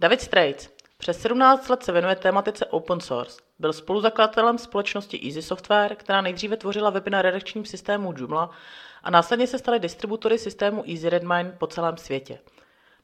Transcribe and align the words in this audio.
David 0.00 0.20
Straits 0.20 0.68
přes 0.98 1.20
17 1.20 1.68
let 1.68 1.82
se 1.82 1.92
věnuje 1.92 2.16
tématice 2.16 2.66
open 2.66 3.00
source. 3.00 3.40
Byl 3.58 3.72
spoluzakladatelem 3.72 4.58
společnosti 4.58 5.20
Easy 5.26 5.42
Software, 5.42 5.94
která 5.94 6.20
nejdříve 6.20 6.56
tvořila 6.56 6.90
weby 6.90 7.10
na 7.10 7.22
redakčním 7.22 7.64
systému 7.64 8.14
Joomla 8.16 8.50
a 9.02 9.10
následně 9.10 9.46
se 9.46 9.58
staly 9.58 9.78
distributory 9.78 10.38
systému 10.38 10.84
Easy 10.88 11.10
Redmine 11.10 11.56
po 11.58 11.66
celém 11.66 11.96
světě. 11.96 12.38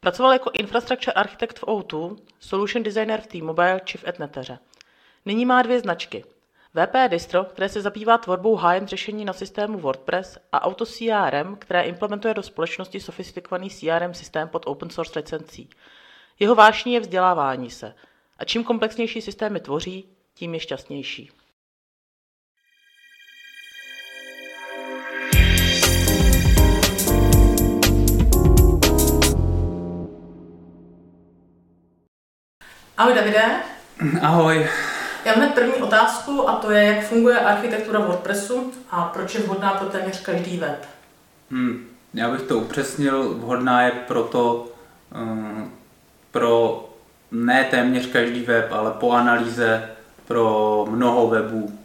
Pracoval 0.01 0.33
jako 0.33 0.51
infrastructure 0.53 1.13
architekt 1.13 1.59
v 1.59 1.63
O2, 1.63 2.17
solution 2.41 2.83
designer 2.83 3.21
v 3.21 3.27
T-Mobile 3.27 3.81
či 3.85 3.99
v 3.99 4.09
Etneteře. 4.09 4.59
Nyní 5.25 5.47
má 5.47 5.63
dvě 5.63 5.81
značky. 5.81 6.25
VP 6.75 7.09
Distro, 7.09 7.45
které 7.45 7.69
se 7.69 7.81
zabývá 7.81 8.19
tvorbou 8.19 8.57
high-end 8.57 8.89
řešení 8.89 9.25
na 9.25 9.33
systému 9.33 9.79
WordPress 9.79 10.39
a 10.53 10.63
Auto 10.63 10.87
CRM, 10.87 11.57
které 11.59 11.83
implementuje 11.83 12.35
do 12.35 12.43
společnosti 12.43 13.01
sofistikovaný 13.01 13.71
CRM 13.71 14.15
systém 14.15 14.49
pod 14.49 14.63
open 14.67 14.91
source 14.91 15.19
licencí. 15.19 15.71
Jeho 16.41 16.55
vášní 16.55 16.93
je 16.93 17.01
vzdělávání 17.01 17.71
se. 17.71 17.95
A 18.39 18.45
čím 18.45 18.65
komplexnější 18.65 19.21
systémy 19.21 19.61
tvoří, 19.61 20.09
tím 20.35 20.55
je 20.55 20.61
šťastnější. 20.61 21.31
Ahoj 32.97 33.15
Davide. 33.15 33.63
Ahoj. 34.23 34.69
Já 35.25 35.37
mám 35.37 35.53
první 35.53 35.75
otázku 35.75 36.49
a 36.49 36.57
to 36.57 36.71
je, 36.71 36.85
jak 36.85 37.05
funguje 37.05 37.41
architektura 37.41 38.01
WordPressu 38.01 38.73
a 38.91 39.05
proč 39.05 39.35
je 39.35 39.41
vhodná 39.41 39.71
pro 39.71 39.89
téměř 39.89 40.23
každý 40.23 40.57
web. 40.57 40.89
Hmm. 41.51 41.89
Já 42.15 42.31
bych 42.31 42.43
to 42.43 42.59
upřesnil, 42.59 43.35
vhodná 43.35 43.83
je 43.83 43.91
proto 43.91 44.69
um, 45.15 45.76
pro 46.37 46.89
ne 47.31 47.67
téměř 47.71 48.07
každý 48.07 48.43
web, 48.43 48.73
ale 48.73 48.91
po 48.91 49.13
analýze 49.13 49.89
pro 50.27 50.87
mnoho 50.91 51.29
webů. 51.29 51.79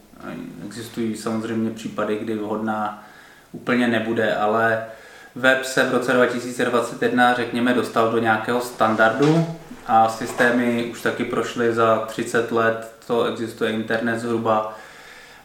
Existují 0.66 1.16
samozřejmě 1.16 1.70
případy, 1.70 2.18
kdy 2.18 2.34
vhodná 2.34 3.04
úplně 3.52 3.88
nebude, 3.88 4.34
ale 4.34 4.84
web 5.34 5.64
se 5.64 5.84
v 5.84 5.92
roce 5.92 6.12
2021, 6.12 7.34
řekněme, 7.34 7.74
dostal 7.74 8.10
do 8.10 8.18
nějakého 8.18 8.60
standardu 8.60 9.46
a 9.86 10.08
systémy 10.08 10.84
už 10.84 11.02
taky 11.02 11.24
prošly 11.24 11.74
za 11.74 11.98
30 12.06 12.52
let, 12.52 12.94
co 13.00 13.24
existuje 13.24 13.72
internet 13.72 14.18
zhruba 14.18 14.78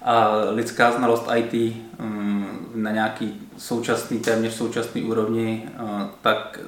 a 0.08 0.32
lidská 0.50 0.92
znalost 0.92 1.30
IT 1.36 1.76
mm, 2.00 2.46
na 2.76 2.92
nějaký 2.92 3.42
současný, 3.58 4.20
téměř 4.20 4.54
současný 4.54 5.04
úrovni, 5.04 5.70
tak 6.22 6.60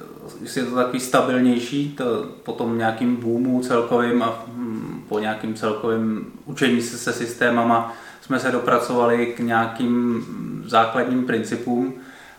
je 0.56 0.64
to 0.64 0.74
takový 0.74 1.00
stabilnější, 1.00 1.94
to 1.96 2.04
po 2.42 2.52
tom 2.52 2.78
nějakým 2.78 3.16
boomu 3.16 3.60
celkovým 3.60 4.22
a 4.22 4.44
mm, 4.46 5.04
po 5.08 5.18
nějakým 5.18 5.54
celkovým 5.54 6.32
učení 6.44 6.82
se 6.82 6.98
se 6.98 7.12
systémama 7.12 7.96
jsme 8.20 8.38
se 8.38 8.50
dopracovali 8.50 9.26
k 9.26 9.38
nějakým 9.38 10.24
základním 10.66 11.26
principům 11.26 11.94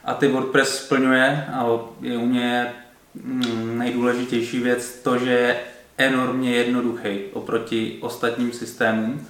a 0.05 0.13
ty 0.13 0.27
WordPress 0.27 0.85
splňuje 0.85 1.45
a 1.53 1.65
je 2.01 2.17
u 2.17 2.27
něj 2.27 2.65
mm, 3.23 3.77
nejdůležitější 3.77 4.59
věc 4.59 4.99
to, 5.03 5.17
že 5.17 5.31
je 5.31 5.59
enormně 5.97 6.55
jednoduchý 6.55 7.19
oproti 7.33 7.97
ostatním 8.01 8.51
systémům. 8.51 9.27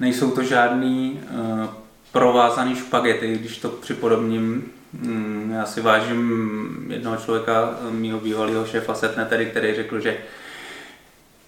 Nejsou 0.00 0.30
to 0.30 0.42
žádný 0.42 1.20
uh, 1.30 1.66
provázaný 2.12 2.76
špagety, 2.76 3.38
když 3.38 3.58
to 3.58 3.68
připodobním. 3.68 4.72
Um, 5.04 5.50
já 5.54 5.66
si 5.66 5.80
vážím 5.80 6.86
jednoho 6.90 7.16
člověka, 7.16 7.78
mýho 7.90 8.20
bývalého 8.20 8.66
šéfa 8.66 8.94
Setnetery, 8.94 9.46
který 9.46 9.74
řekl, 9.74 10.00
že 10.00 10.16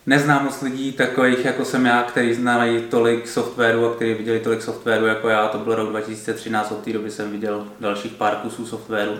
neznám 0.06 0.44
moc 0.44 0.62
lidí 0.62 0.92
takových 0.92 1.44
jako 1.44 1.64
jsem 1.64 1.86
já, 1.86 2.02
kteří 2.02 2.34
znali 2.34 2.80
tolik 2.80 3.28
softwaru 3.28 3.86
a 3.86 3.94
kteří 3.94 4.14
viděli 4.14 4.40
tolik 4.40 4.62
softwaru 4.62 5.06
jako 5.06 5.28
já. 5.28 5.48
To 5.48 5.58
byl 5.58 5.74
rok 5.74 5.88
2013, 5.88 6.72
od 6.72 6.84
té 6.84 6.92
doby 6.92 7.10
jsem 7.10 7.30
viděl 7.30 7.66
dalších 7.80 8.12
pár 8.12 8.36
kusů 8.36 8.66
softwaru. 8.66 9.12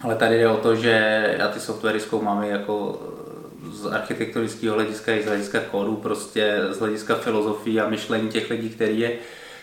Ale 0.00 0.16
tady 0.16 0.38
jde 0.38 0.48
o 0.48 0.56
to, 0.56 0.76
že 0.76 1.26
já 1.38 1.48
ty 1.48 1.60
softwary 1.60 2.00
zkoumám 2.00 2.42
jako 2.42 3.00
z 3.70 3.86
architektonického 3.86 4.74
hlediska 4.74 5.12
i 5.12 5.22
z 5.22 5.26
hlediska 5.26 5.60
kódu, 5.70 5.96
prostě 5.96 6.58
z 6.70 6.78
hlediska 6.78 7.14
filozofie 7.14 7.82
a 7.82 7.88
myšlení 7.88 8.28
těch 8.28 8.50
lidí, 8.50 8.70
kteří 8.70 9.00
je 9.00 9.12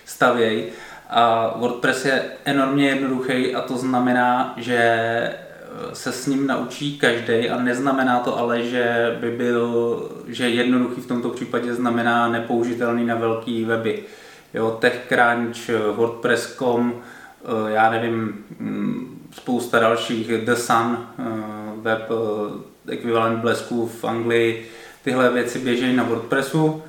stavějí. 0.05 0.65
A 1.09 1.53
WordPress 1.57 2.05
je 2.05 2.23
enormně 2.45 2.89
jednoduchý 2.89 3.55
a 3.55 3.61
to 3.61 3.77
znamená, 3.77 4.53
že 4.57 4.89
se 5.93 6.11
s 6.11 6.27
ním 6.27 6.47
naučí 6.47 6.97
každý 6.97 7.49
a 7.49 7.61
neznamená 7.61 8.19
to 8.19 8.37
ale, 8.37 8.63
že 8.63 9.17
by 9.19 9.31
byl, 9.31 10.09
že 10.27 10.49
jednoduchý 10.49 11.01
v 11.01 11.07
tomto 11.07 11.29
případě 11.29 11.73
znamená 11.73 12.29
nepoužitelný 12.29 13.05
na 13.05 13.15
velký 13.15 13.65
weby. 13.65 14.03
Jo, 14.53 14.77
TechCrunch, 14.81 15.69
WordPress.com, 15.95 16.93
eh, 16.93 17.71
já 17.71 17.89
nevím, 17.89 18.45
mm, 18.59 19.18
spousta 19.31 19.79
dalších, 19.79 20.27
The 20.27 20.53
Sun, 20.53 20.97
eh, 21.19 21.23
web 21.81 22.09
eh, 22.11 22.93
ekvivalent 22.93 23.39
blesků 23.39 23.87
v 23.87 24.03
Anglii, 24.03 24.69
tyhle 25.03 25.29
věci 25.29 25.59
běží 25.59 25.95
na 25.95 26.03
WordPressu 26.03 26.83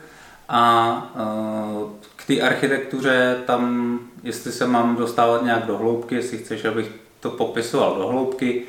a 0.49 1.13
uh, 1.15 1.91
k 2.17 2.27
té 2.27 2.41
architektuře 2.41 3.39
tam, 3.47 3.99
jestli 4.23 4.53
se 4.53 4.67
mám 4.67 4.97
dostávat 4.97 5.43
nějak 5.43 5.67
do 5.67 5.79
hloubky, 5.79 6.15
jestli 6.15 6.39
chceš, 6.39 6.65
abych 6.65 6.93
to 7.21 7.31
popisoval 7.31 7.97
do 7.99 8.07
hloubky 8.07 8.63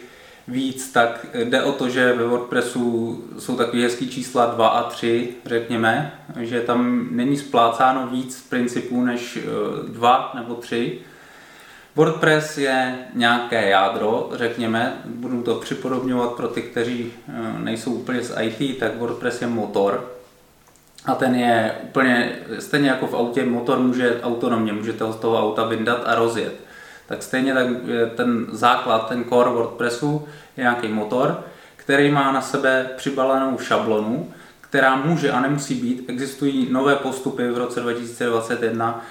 víc, 0.48 0.92
tak 0.92 1.26
jde 1.34 1.64
o 1.64 1.72
to, 1.72 1.90
že 1.90 2.14
ve 2.14 2.24
WordPressu 2.28 3.24
jsou 3.40 3.56
takové 3.56 3.82
hezký 3.82 4.10
čísla 4.10 4.46
2 4.46 4.68
a 4.68 4.90
3, 4.90 5.30
řekněme, 5.46 6.14
že 6.40 6.62
tam 6.62 7.08
není 7.12 7.38
splácáno 7.38 8.08
víc 8.08 8.48
principů 8.50 9.06
než 9.06 9.40
2 9.88 10.32
nebo 10.36 10.56
3, 10.56 11.00
WordPress 11.96 12.58
je 12.58 12.96
nějaké 13.14 13.70
jádro, 13.70 14.30
řekněme, 14.34 15.02
budu 15.06 15.44
to 15.44 15.56
připodobňovat 15.56 16.32
pro 16.32 16.48
ty, 16.48 16.62
kteří 16.62 17.14
eh, 17.30 17.60
nejsou 17.60 17.94
úplně 17.94 18.22
z 18.22 18.36
IT, 18.42 18.80
tak 18.80 18.98
WordPress 18.98 19.42
je 19.42 19.48
motor 19.48 20.12
a 21.06 21.16
ten 21.16 21.36
je 21.36 21.76
úplně, 21.84 22.32
stejně 22.60 22.90
jako 22.90 23.08
v 23.08 23.14
autě, 23.14 23.46
motor 23.46 23.80
může 23.80 24.22
autonomně, 24.24 24.74
můžete 24.74 25.04
ho 25.04 25.14
z 25.14 25.16
toho 25.16 25.40
auta 25.40 25.66
vyndat 25.66 26.04
a 26.06 26.16
rozjet. 26.16 26.54
Tak 27.08 27.24
stejně 27.24 27.54
tak 27.54 27.68
ten 28.16 28.46
základ, 28.52 29.10
ten 29.10 29.24
core 29.24 29.50
WordPressu 29.50 30.28
je 30.58 30.62
nějaký 30.62 30.88
motor, 30.88 31.44
který 31.76 32.12
má 32.12 32.32
na 32.32 32.42
sebe 32.42 32.90
přibalenou 32.98 33.58
šablonu, 33.58 34.34
která 34.62 34.96
může 34.96 35.32
a 35.32 35.40
nemusí 35.40 35.76
být. 35.76 36.06
Existují 36.08 36.68
nové 36.72 36.96
postupy 36.96 37.48
v 37.48 37.58
roce 37.58 37.80
2021, 37.80 39.06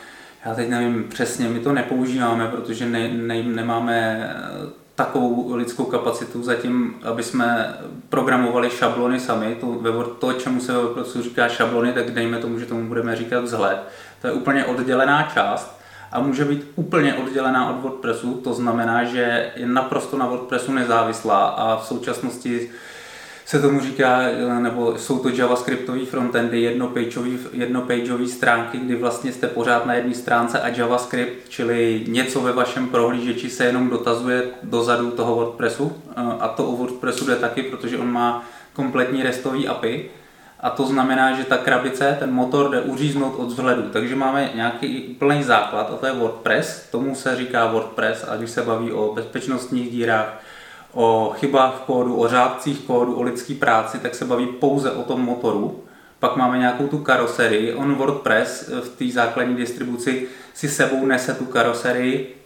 já 0.44 0.54
teď 0.54 0.68
nevím 0.68 1.04
přesně, 1.08 1.48
my 1.48 1.60
to 1.60 1.72
nepoužíváme, 1.72 2.48
protože 2.48 2.86
ne, 2.86 3.08
ne, 3.08 3.42
nemáme 3.42 4.30
eh, 4.30 4.80
takovou 4.94 5.54
lidskou 5.54 5.84
kapacitu 5.84 6.42
zatím, 6.42 6.94
aby 7.02 7.22
jsme 7.22 7.74
programovali 8.08 8.70
šablony 8.70 9.20
sami. 9.20 9.56
To, 9.60 10.02
to 10.18 10.32
čemu 10.32 10.60
se 10.60 10.72
ve 10.72 10.78
WordPressu 10.78 11.22
říká 11.22 11.48
šablony, 11.48 11.92
tak 11.92 12.10
dejme 12.10 12.38
tomu, 12.38 12.58
že 12.58 12.66
tomu 12.66 12.88
budeme 12.88 13.16
říkat 13.16 13.40
vzhled. 13.40 13.78
To 14.20 14.26
je 14.26 14.32
úplně 14.32 14.64
oddělená 14.64 15.30
část 15.34 15.80
a 16.12 16.20
může 16.20 16.44
být 16.44 16.66
úplně 16.76 17.14
oddělená 17.14 17.70
od 17.70 17.82
WordPressu. 17.82 18.34
To 18.34 18.54
znamená, 18.54 19.04
že 19.04 19.52
je 19.56 19.66
naprosto 19.66 20.18
na 20.18 20.26
WordPressu 20.26 20.72
nezávislá 20.72 21.48
a 21.48 21.76
v 21.76 21.86
současnosti 21.86 22.70
se 23.50 23.60
tomu 23.60 23.80
říká, 23.80 24.22
nebo 24.58 24.98
jsou 24.98 25.18
to 25.18 25.28
javascriptové 25.28 26.06
frontendy, 26.06 26.60
jednopageové 26.60 27.28
jednopageový 27.52 28.28
stránky, 28.28 28.78
kdy 28.78 28.96
vlastně 28.96 29.32
jste 29.32 29.46
pořád 29.46 29.86
na 29.86 29.94
jedné 29.94 30.14
stránce 30.14 30.60
a 30.60 30.68
JavaScript, 30.68 31.48
čili 31.48 32.04
něco 32.08 32.40
ve 32.40 32.52
vašem 32.52 32.88
prohlížeči 32.88 33.50
se 33.50 33.64
jenom 33.64 33.90
dotazuje 33.90 34.42
dozadu 34.62 35.10
toho 35.10 35.34
WordPressu. 35.34 35.92
A 36.40 36.48
to 36.48 36.64
u 36.64 36.76
WordPressu 36.76 37.26
jde 37.26 37.36
taky, 37.36 37.62
protože 37.62 37.98
on 37.98 38.12
má 38.12 38.44
kompletní 38.72 39.22
restový 39.22 39.68
API. 39.68 40.10
A 40.60 40.70
to 40.70 40.86
znamená, 40.86 41.36
že 41.36 41.44
ta 41.44 41.56
krabice, 41.56 42.16
ten 42.18 42.32
motor 42.32 42.70
jde 42.70 42.80
uříznout 42.80 43.34
od 43.38 43.48
vzhledu. 43.48 43.82
Takže 43.82 44.16
máme 44.16 44.50
nějaký 44.54 45.16
plný 45.18 45.42
základ 45.42 45.90
a 45.90 45.96
to 45.96 46.06
je 46.06 46.12
WordPress. 46.12 46.88
Tomu 46.90 47.14
se 47.14 47.36
říká 47.36 47.66
WordPress 47.66 48.24
a 48.28 48.36
když 48.36 48.50
se 48.50 48.62
baví 48.62 48.92
o 48.92 49.12
bezpečnostních 49.14 49.90
dírách, 49.90 50.42
o 50.92 51.32
chybách 51.36 51.74
v 51.74 51.80
kódu, 51.80 52.16
o 52.16 52.28
řádcích 52.28 52.80
kódu, 52.80 53.14
o 53.14 53.22
lidský 53.22 53.54
práci, 53.54 53.98
tak 53.98 54.14
se 54.14 54.24
baví 54.24 54.46
pouze 54.46 54.90
o 54.90 55.02
tom 55.02 55.20
motoru. 55.20 55.84
Pak 56.18 56.36
máme 56.36 56.58
nějakou 56.58 56.86
tu 56.86 56.98
karoserii. 56.98 57.74
On 57.74 57.94
WordPress 57.94 58.68
v 58.68 58.88
té 58.88 59.12
základní 59.12 59.54
distribuci 59.54 60.28
si 60.54 60.68
sebou 60.68 61.06
nese 61.06 61.34
tu 61.34 61.44
karoserii. 61.44 62.36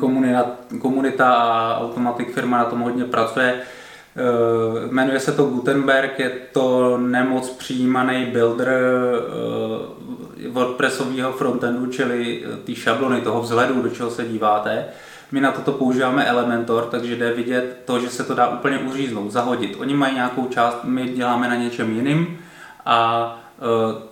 Komunita, 0.00 0.50
komunita 0.80 1.34
a 1.34 1.78
Automatic 1.80 2.28
firma 2.34 2.58
na 2.58 2.64
tom 2.64 2.80
hodně 2.80 3.04
pracuje. 3.04 3.54
Uh, 3.54 4.92
jmenuje 4.92 5.20
se 5.20 5.32
to 5.32 5.44
Gutenberg, 5.44 6.18
je 6.18 6.30
to 6.52 6.98
nemoc 6.98 7.50
přijímaný 7.50 8.24
builder 8.24 8.68
uh, 8.68 10.52
WordPressového 10.52 11.32
frontendu, 11.32 11.86
čili 11.86 12.44
ty 12.64 12.74
šablony 12.74 13.20
toho 13.20 13.42
vzhledu, 13.42 13.82
do 13.82 13.88
čeho 13.90 14.10
se 14.10 14.24
díváte. 14.24 14.84
My 15.32 15.40
na 15.40 15.52
toto 15.52 15.72
používáme 15.72 16.24
Elementor, 16.24 16.84
takže 16.84 17.16
jde 17.16 17.32
vidět 17.32 17.82
to, 17.84 18.00
že 18.00 18.08
se 18.08 18.24
to 18.24 18.34
dá 18.34 18.48
úplně 18.48 18.78
uříznout, 18.78 19.30
zahodit. 19.30 19.76
Oni 19.80 19.94
mají 19.94 20.14
nějakou 20.14 20.46
část, 20.46 20.78
my 20.84 21.08
děláme 21.08 21.48
na 21.48 21.54
něčem 21.54 21.96
jiným 21.96 22.38
a 22.86 23.38
e, 23.58 23.62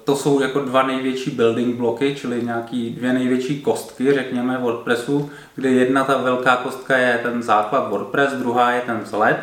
to 0.05 0.17
jsou 0.17 0.41
jako 0.41 0.61
dva 0.61 0.83
největší 0.83 1.31
building 1.31 1.77
bloky, 1.77 2.15
čili 2.15 2.43
nějaký 2.43 2.91
dvě 2.91 3.13
největší 3.13 3.63
kostky, 3.63 4.13
řekněme, 4.13 4.59
WordPressu, 4.59 5.31
kde 5.55 5.69
jedna 5.71 6.05
ta 6.05 6.17
velká 6.17 6.57
kostka 6.57 6.97
je 6.97 7.21
ten 7.23 7.43
základ 7.43 7.91
WordPress, 7.91 8.33
druhá 8.33 8.71
je 8.71 8.81
ten 8.81 9.01
vzhled. 9.01 9.37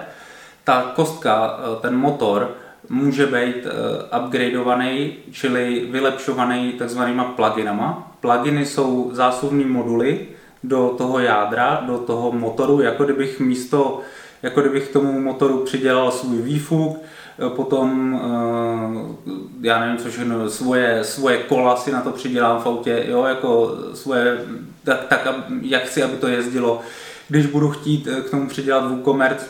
Ta 0.63 0.91
kostka, 0.95 1.59
e, 1.59 1.81
ten 1.81 1.97
motor, 1.97 2.55
může 2.89 3.25
být 3.25 3.65
uh, 3.65 4.23
upgradeovaný, 4.23 5.13
čili 5.31 5.87
vylepšovaný 5.91 6.73
takzvanýma 6.73 7.23
pluginama. 7.23 8.11
Pluginy 8.19 8.65
jsou 8.65 9.09
zásuvní 9.13 9.65
moduly 9.65 10.27
do 10.63 10.93
toho 10.97 11.19
jádra, 11.19 11.83
do 11.87 11.97
toho 11.97 12.31
motoru, 12.31 12.81
jako 12.81 13.03
kdybych 13.03 13.39
místo, 13.39 13.99
jako 14.43 14.61
kdybych 14.61 14.89
tomu 14.89 15.21
motoru 15.21 15.57
přidělal 15.57 16.11
svůj 16.11 16.41
výfuk, 16.41 16.99
eh, 16.99 17.49
potom, 17.49 18.13
uh, 18.13 19.35
já 19.61 19.79
nevím, 19.79 19.97
co 19.97 20.09
všechno, 20.09 20.49
svoje, 20.49 21.03
svoje 21.03 21.37
kola 21.37 21.75
si 21.75 21.91
na 21.91 22.01
to 22.01 22.11
přidělám 22.11 22.61
v 22.61 22.65
autě, 22.65 23.05
jo, 23.07 23.23
jako 23.23 23.75
svoje, 23.93 24.45
tak, 24.83 25.05
tak 25.07 25.27
jak 25.61 25.83
chci, 25.83 26.03
aby 26.03 26.17
to 26.17 26.27
jezdilo. 26.27 26.81
Když 27.29 27.45
budu 27.45 27.69
chtít 27.69 28.07
k 28.27 28.29
tomu 28.29 28.47
přidělat 28.47 28.91
WooCommerce, 28.91 29.45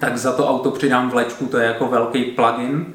tak 0.00 0.18
za 0.18 0.32
to 0.32 0.48
auto 0.48 0.70
přidám 0.70 1.10
vlečku, 1.10 1.46
to 1.46 1.58
je 1.58 1.66
jako 1.66 1.86
velký 1.86 2.24
plugin. 2.24 2.86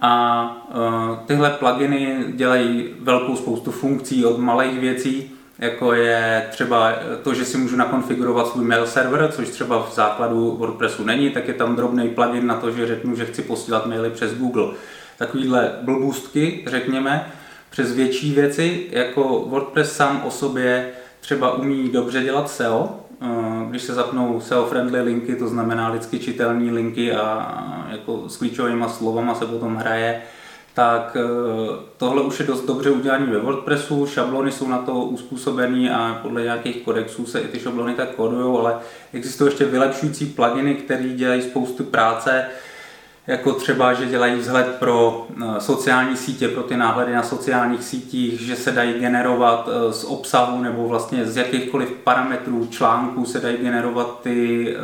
A 0.00 1.22
tyhle 1.26 1.50
pluginy 1.50 2.24
dělají 2.34 2.88
velkou 3.00 3.36
spoustu 3.36 3.70
funkcí 3.70 4.24
od 4.24 4.38
malých 4.38 4.80
věcí, 4.80 5.35
jako 5.58 5.92
je 5.92 6.46
třeba 6.50 6.92
to, 7.22 7.34
že 7.34 7.44
si 7.44 7.58
můžu 7.58 7.76
nakonfigurovat 7.76 8.48
svůj 8.48 8.64
mail 8.64 8.86
server, 8.86 9.32
což 9.32 9.48
třeba 9.48 9.86
v 9.90 9.94
základu 9.94 10.56
WordPressu 10.56 11.04
není, 11.04 11.30
tak 11.30 11.48
je 11.48 11.54
tam 11.54 11.76
drobný 11.76 12.08
plugin 12.08 12.46
na 12.46 12.54
to, 12.54 12.70
že 12.70 12.86
řeknu, 12.86 13.16
že 13.16 13.26
chci 13.26 13.42
posílat 13.42 13.86
maily 13.86 14.10
přes 14.10 14.34
Google. 14.34 14.66
Takovýhle 15.18 15.72
blbůstky, 15.82 16.64
řekněme, 16.66 17.32
přes 17.70 17.92
větší 17.92 18.34
věci, 18.34 18.86
jako 18.90 19.44
WordPress 19.48 19.92
sám 19.92 20.22
o 20.24 20.30
sobě 20.30 20.88
třeba 21.20 21.54
umí 21.54 21.88
dobře 21.88 22.22
dělat 22.22 22.50
SEO, 22.50 23.06
Eh, 23.20 23.66
když 23.68 23.82
se 23.82 23.94
zapnou 23.94 24.40
SEO-friendly 24.40 25.02
linky, 25.02 25.36
to 25.36 25.48
znamená 25.48 25.88
lidsky 25.88 26.18
čitelné 26.18 26.72
linky 26.72 27.12
a 27.12 27.86
jako 27.90 28.28
s 28.28 28.36
klíčovými 28.36 28.84
slovama 28.88 29.34
se 29.34 29.46
potom 29.46 29.76
hraje, 29.76 30.22
tak 30.76 31.16
eh, 31.16 31.24
tohle 31.96 32.22
už 32.22 32.40
je 32.40 32.46
dost 32.46 32.66
dobře 32.66 32.90
udělané 32.90 33.26
ve 33.26 33.38
WordPressu, 33.38 34.06
šablony 34.06 34.52
jsou 34.52 34.68
na 34.68 34.78
to 34.78 34.92
uspůsobené 34.92 35.94
a 35.94 36.18
podle 36.22 36.42
nějakých 36.42 36.82
kodexů 36.82 37.26
se 37.26 37.40
i 37.40 37.48
ty 37.48 37.58
šablony 37.58 37.94
tak 37.94 38.10
kodují, 38.10 38.58
ale 38.58 38.78
existují 39.12 39.50
ještě 39.50 39.64
vylepšující 39.64 40.26
pluginy, 40.26 40.74
které 40.74 41.08
dělají 41.08 41.42
spoustu 41.42 41.84
práce, 41.84 42.46
jako 43.26 43.52
třeba, 43.52 43.92
že 43.92 44.06
dělají 44.06 44.34
vzhled 44.34 44.66
pro 44.66 45.26
eh, 45.30 45.60
sociální 45.60 46.16
sítě, 46.16 46.48
pro 46.48 46.62
ty 46.62 46.76
náhledy 46.76 47.12
na 47.12 47.22
sociálních 47.22 47.84
sítích, 47.84 48.40
že 48.40 48.56
se 48.56 48.72
dají 48.72 48.92
generovat 48.92 49.68
eh, 49.68 49.92
z 49.92 50.04
obsahu 50.04 50.62
nebo 50.62 50.88
vlastně 50.88 51.26
z 51.26 51.36
jakýchkoliv 51.36 51.92
parametrů 52.04 52.66
článků 52.66 53.24
se 53.24 53.40
dají 53.40 53.56
generovat 53.56 54.20
ty 54.22 54.76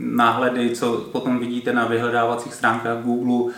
náhledy, 0.00 0.70
co 0.70 0.92
potom 1.12 1.38
vidíte 1.38 1.72
na 1.72 1.86
vyhledávacích 1.86 2.54
stránkách 2.54 3.02
Google. 3.02 3.52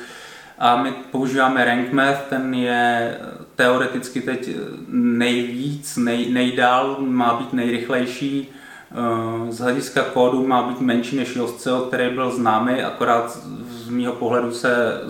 A 0.58 0.82
my 0.82 0.92
používáme 0.92 1.64
RankMath, 1.64 2.22
ten 2.28 2.54
je 2.54 3.14
teoreticky 3.56 4.20
teď 4.20 4.48
nejvíc, 4.88 5.96
nej, 5.96 6.32
nejdál, 6.32 6.96
má 7.00 7.34
být 7.34 7.52
nejrychlejší 7.52 8.48
Eh, 8.90 9.52
z 9.52 9.58
hlediska 9.58 10.02
kódu 10.02 10.46
má 10.46 10.62
být 10.62 10.80
menší 10.80 11.16
než 11.16 11.36
Jostcel, 11.36 11.80
který 11.80 12.14
byl 12.14 12.30
známý, 12.30 12.82
akorát 12.82 13.38
z 13.70 13.88
mýho 13.88 14.12
pohledu 14.12 14.52
se 14.52 15.00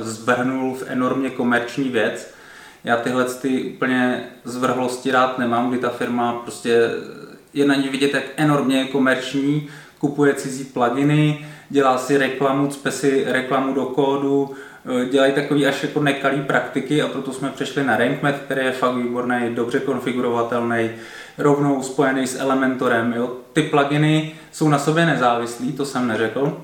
zvrhnul 0.00 0.74
v 0.74 0.84
enormně 0.86 1.30
komerční 1.30 1.88
věc. 1.88 2.34
Já 2.84 2.96
tyhle 2.96 3.24
ty 3.24 3.62
úplně 3.62 4.24
zvrhlosti 4.44 5.10
rád 5.10 5.38
nemám, 5.38 5.70
kdy 5.70 5.78
ta 5.78 5.88
firma 5.88 6.32
prostě 6.32 6.90
je 7.54 7.66
na 7.66 7.74
ní 7.74 7.88
vidět, 7.88 8.14
jak 8.14 8.24
enormně 8.36 8.84
komerční, 8.84 9.68
kupuje 9.98 10.34
cizí 10.34 10.64
pluginy, 10.64 11.46
dělá 11.72 11.98
si 11.98 12.18
reklamu, 12.18 12.66
cpe 12.66 12.90
si 12.90 13.24
reklamu 13.26 13.74
do 13.74 13.84
kódu, 13.84 14.54
eh, 15.02 15.06
dělají 15.06 15.32
takový 15.32 15.66
až 15.66 15.82
jako 15.82 16.02
nekalý 16.02 16.42
praktiky 16.42 17.02
a 17.02 17.08
proto 17.08 17.32
jsme 17.32 17.50
přešli 17.50 17.84
na 17.84 17.96
RankMath, 17.96 18.38
který 18.44 18.64
je 18.64 18.72
fakt 18.72 18.94
výborný, 18.94 19.54
dobře 19.54 19.80
konfigurovatelný, 19.80 20.90
rovnou 21.38 21.82
spojený 21.82 22.26
s 22.26 22.40
Elementorem. 22.40 23.12
Jo? 23.16 23.36
Ty 23.52 23.62
pluginy 23.62 24.34
jsou 24.52 24.68
na 24.68 24.78
sobě 24.78 25.06
nezávislí, 25.06 25.72
to 25.72 25.84
jsem 25.84 26.08
neřekl, 26.08 26.62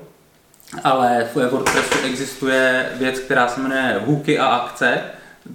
ale 0.83 1.27
v 1.33 1.49
WordPressu 1.51 2.05
existuje 2.05 2.89
věc, 2.95 3.19
která 3.19 3.47
se 3.47 3.61
jmenuje 3.61 4.01
hooky 4.05 4.39
a 4.39 4.45
akce. 4.45 5.01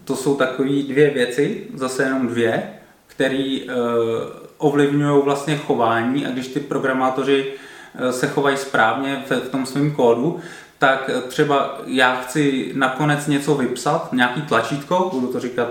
To 0.04 0.16
jsou 0.16 0.36
takové 0.36 0.82
dvě 0.82 1.10
věci, 1.10 1.66
zase 1.74 2.02
jenom 2.02 2.28
dvě, 2.28 2.62
které 3.06 3.58
uh, 3.66 3.74
ovlivňují 4.58 5.22
vlastně 5.24 5.56
chování 5.56 6.26
a 6.26 6.30
když 6.30 6.48
ty 6.48 6.60
programátoři 6.60 7.52
se 8.10 8.28
chovají 8.28 8.56
správně 8.56 9.24
v, 9.28 9.30
v 9.30 9.48
tom 9.48 9.66
svém 9.66 9.90
kódu, 9.90 10.40
tak 10.78 11.10
třeba 11.28 11.80
já 11.86 12.14
chci 12.14 12.72
nakonec 12.74 13.26
něco 13.26 13.54
vypsat, 13.54 14.12
nějaký 14.12 14.42
tlačítko, 14.42 15.10
budu 15.12 15.26
to 15.26 15.40
říkat 15.40 15.68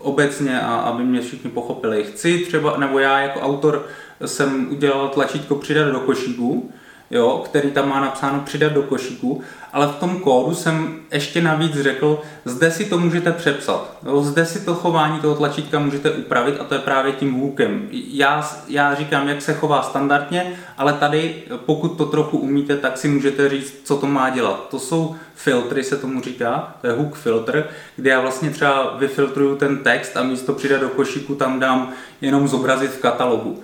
obecně 0.00 0.60
a 0.60 0.74
aby 0.74 1.04
mě 1.04 1.20
všichni 1.20 1.50
pochopili. 1.50 2.04
Chci 2.04 2.38
třeba, 2.38 2.76
nebo 2.76 2.98
já 2.98 3.18
jako 3.18 3.40
autor 3.40 3.86
jsem 4.26 4.68
udělal 4.70 5.08
tlačítko 5.08 5.54
přidat 5.54 5.88
do 5.88 6.00
košíku, 6.00 6.70
jo, 7.10 7.42
který 7.44 7.70
tam 7.70 7.88
má 7.88 8.00
napsáno 8.00 8.40
přidat 8.40 8.72
do 8.72 8.82
košíku, 8.82 9.42
ale 9.76 9.86
v 9.86 9.96
tom 9.96 10.20
kódu 10.20 10.54
jsem 10.54 10.96
ještě 11.12 11.42
navíc 11.42 11.74
řekl, 11.74 12.20
zde 12.44 12.70
si 12.70 12.84
to 12.84 12.98
můžete 12.98 13.32
přepsat, 13.32 13.96
jo, 14.06 14.22
zde 14.22 14.46
si 14.46 14.64
to 14.64 14.74
chování 14.74 15.20
toho 15.20 15.34
tlačítka 15.34 15.78
můžete 15.78 16.10
upravit 16.10 16.60
a 16.60 16.64
to 16.64 16.74
je 16.74 16.80
právě 16.80 17.12
tím 17.12 17.32
hookem. 17.32 17.88
Já, 17.90 18.50
já 18.68 18.94
říkám, 18.94 19.28
jak 19.28 19.42
se 19.42 19.54
chová 19.54 19.82
standardně, 19.82 20.52
ale 20.78 20.92
tady, 20.92 21.42
pokud 21.66 21.88
to 21.88 22.06
trochu 22.06 22.38
umíte, 22.38 22.76
tak 22.76 22.98
si 22.98 23.08
můžete 23.08 23.48
říct, 23.48 23.80
co 23.84 23.96
to 23.96 24.06
má 24.06 24.30
dělat. 24.30 24.68
To 24.70 24.78
jsou 24.78 25.16
filtry, 25.34 25.84
se 25.84 25.96
tomu 25.96 26.20
říká, 26.20 26.74
to 26.80 26.86
je 26.86 26.92
hook 26.92 27.14
filter, 27.14 27.68
kde 27.96 28.10
já 28.10 28.20
vlastně 28.20 28.50
třeba 28.50 28.96
vyfiltruju 28.98 29.56
ten 29.56 29.78
text 29.78 30.16
a 30.16 30.22
místo 30.22 30.52
přidat 30.52 30.80
do 30.80 30.88
košíku 30.88 31.34
tam 31.34 31.60
dám 31.60 31.92
jenom 32.20 32.48
zobrazit 32.48 32.90
v 32.90 33.00
katalogu. 33.00 33.62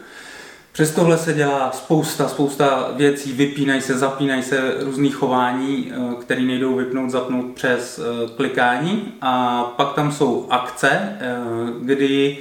Přes 0.73 0.91
tohle 0.91 1.19
se 1.19 1.33
dělá 1.33 1.71
spousta, 1.73 2.29
spousta 2.29 2.89
věcí, 2.97 3.33
vypínají 3.33 3.81
se, 3.81 3.99
zapínají 3.99 4.43
se 4.43 4.75
různý 4.81 5.11
chování, 5.11 5.93
eh, 5.93 6.15
které 6.21 6.41
nejdou 6.41 6.77
vypnout, 6.77 7.11
zapnout 7.11 7.55
přes 7.55 7.99
eh, 7.99 8.29
klikání 8.37 9.15
a 9.21 9.63
pak 9.77 9.93
tam 9.93 10.13
jsou 10.13 10.47
akce, 10.51 10.89
eh, 10.91 11.37
kdy 11.81 12.39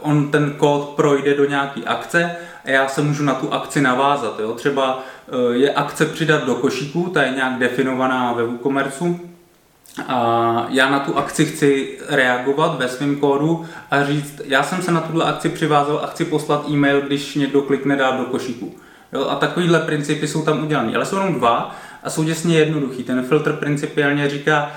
on 0.00 0.30
ten 0.30 0.54
kód 0.56 0.88
projde 0.88 1.34
do 1.34 1.44
nějaké 1.44 1.80
akce 1.86 2.36
a 2.64 2.70
já 2.70 2.88
se 2.88 3.02
můžu 3.02 3.24
na 3.24 3.34
tu 3.34 3.54
akci 3.54 3.80
navázat. 3.80 4.40
Jo? 4.40 4.52
Třeba 4.52 5.04
je 5.52 5.72
akce 5.74 6.06
přidat 6.06 6.44
do 6.44 6.54
košíku, 6.54 7.10
ta 7.14 7.22
je 7.22 7.30
nějak 7.30 7.58
definovaná 7.58 8.32
ve 8.32 8.44
WooCommerce 8.44 9.04
a 10.06 10.66
já 10.70 10.90
na 10.90 11.00
tu 11.00 11.18
akci 11.18 11.46
chci 11.46 11.98
reagovat 12.08 12.78
ve 12.78 12.88
svém 12.88 13.16
kódu 13.16 13.64
a 13.90 14.04
říct, 14.04 14.40
já 14.44 14.62
jsem 14.62 14.82
se 14.82 14.92
na 14.92 15.00
tuhle 15.00 15.24
akci 15.24 15.48
přivázal 15.48 16.00
a 16.04 16.06
chci 16.06 16.24
poslat 16.24 16.68
e-mail, 16.70 17.00
když 17.00 17.34
někdo 17.34 17.62
klikne 17.62 17.96
dát 17.96 18.18
do 18.18 18.24
košíku. 18.24 18.74
Jo, 19.12 19.28
a 19.28 19.34
takovýhle 19.34 19.80
principy 19.80 20.28
jsou 20.28 20.42
tam 20.42 20.64
udělané, 20.64 20.94
ale 20.94 21.06
jsou 21.06 21.16
jenom 21.16 21.34
dva 21.34 21.76
a 22.02 22.10
jsou 22.10 22.22
děsně 22.22 22.58
jednoduchý. 22.58 23.04
Ten 23.04 23.22
filtr 23.22 23.52
principiálně 23.52 24.30
říká, 24.30 24.72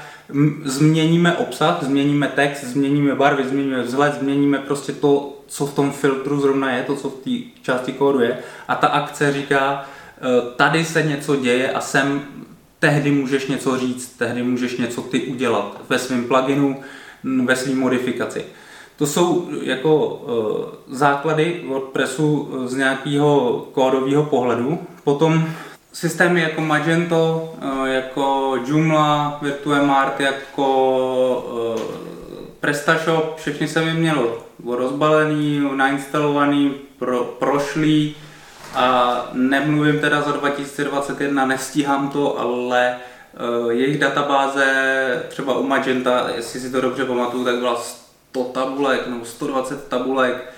změníme 0.64 1.38
obsah, 1.38 1.84
změníme 1.84 2.28
text, 2.28 2.64
změníme 2.64 3.16
barvy, 3.16 3.48
změníme 3.48 3.82
vzhled, 3.82 4.14
změníme 4.20 4.58
prostě 4.58 4.92
to, 4.92 5.42
co 5.48 5.66
v 5.66 5.76
tom 5.76 5.92
filtru 5.92 6.42
zrovna 6.42 6.72
je, 6.72 6.84
to, 6.84 6.96
co 6.96 7.10
v 7.10 7.14
té 7.14 7.62
části 7.62 7.94
kódu 7.94 8.20
je. 8.20 8.38
A 8.68 8.76
ta 8.76 8.88
akce 8.88 9.34
říká, 9.34 9.86
e, 10.18 10.56
tady 10.56 10.86
se 10.86 11.04
něco 11.04 11.36
děje 11.36 11.72
a 11.72 11.82
sem 11.82 12.22
tehdy 12.82 13.12
můžeš 13.12 13.48
něco 13.48 13.78
říct, 13.78 14.18
tehdy 14.18 14.44
můžeš 14.44 14.78
něco 14.78 15.02
ty 15.02 15.22
udělat 15.22 15.82
ve 15.90 16.00
svém 16.00 16.24
pluginu, 16.24 16.82
ve 17.46 17.56
své 17.56 17.76
modifikaci. 17.76 18.46
To 18.96 19.08
jsou 19.08 19.50
jako 19.62 20.08
uh, 20.08 20.96
základy 20.96 21.62
WordPressu 21.68 22.50
z 22.66 22.76
nějakého 22.76 23.60
kódového 23.72 24.24
pohledu. 24.24 24.80
Potom 25.04 25.50
systémy 25.94 26.42
jako 26.42 26.62
Magento, 26.62 27.54
uh, 27.64 27.86
jako 27.86 28.58
Joomla, 28.66 29.40
Virtuemart, 29.42 30.20
jako 30.20 30.68
PrestaShop, 32.60 33.38
všechny 33.38 33.68
jsem 33.68 33.88
jim 33.88 33.98
měl 33.98 34.38
rozbalený, 34.68 35.70
nainstalovaný, 35.76 36.74
pro, 37.00 37.24
prošlý, 37.24 38.16
a 38.76 39.30
nemluvím 39.34 40.00
teda 40.00 40.22
za 40.22 40.32
2021, 40.32 41.46
nestíhám 41.46 42.10
to, 42.10 42.40
ale 42.40 42.98
uh, 43.64 43.72
jejich 43.72 44.00
databáze, 44.00 45.24
třeba 45.30 45.58
u 45.58 45.64
Magenta, 45.64 46.30
jestli 46.36 46.60
si 46.60 46.72
to 46.72 46.82
dobře 46.82 47.06
pamatuju, 47.06 47.46
tak 47.46 47.56
byla 47.56 47.76
100 47.76 48.44
tabulek 48.44 49.08
nebo 49.08 49.26
120 49.26 49.88
tabulek, 49.88 50.54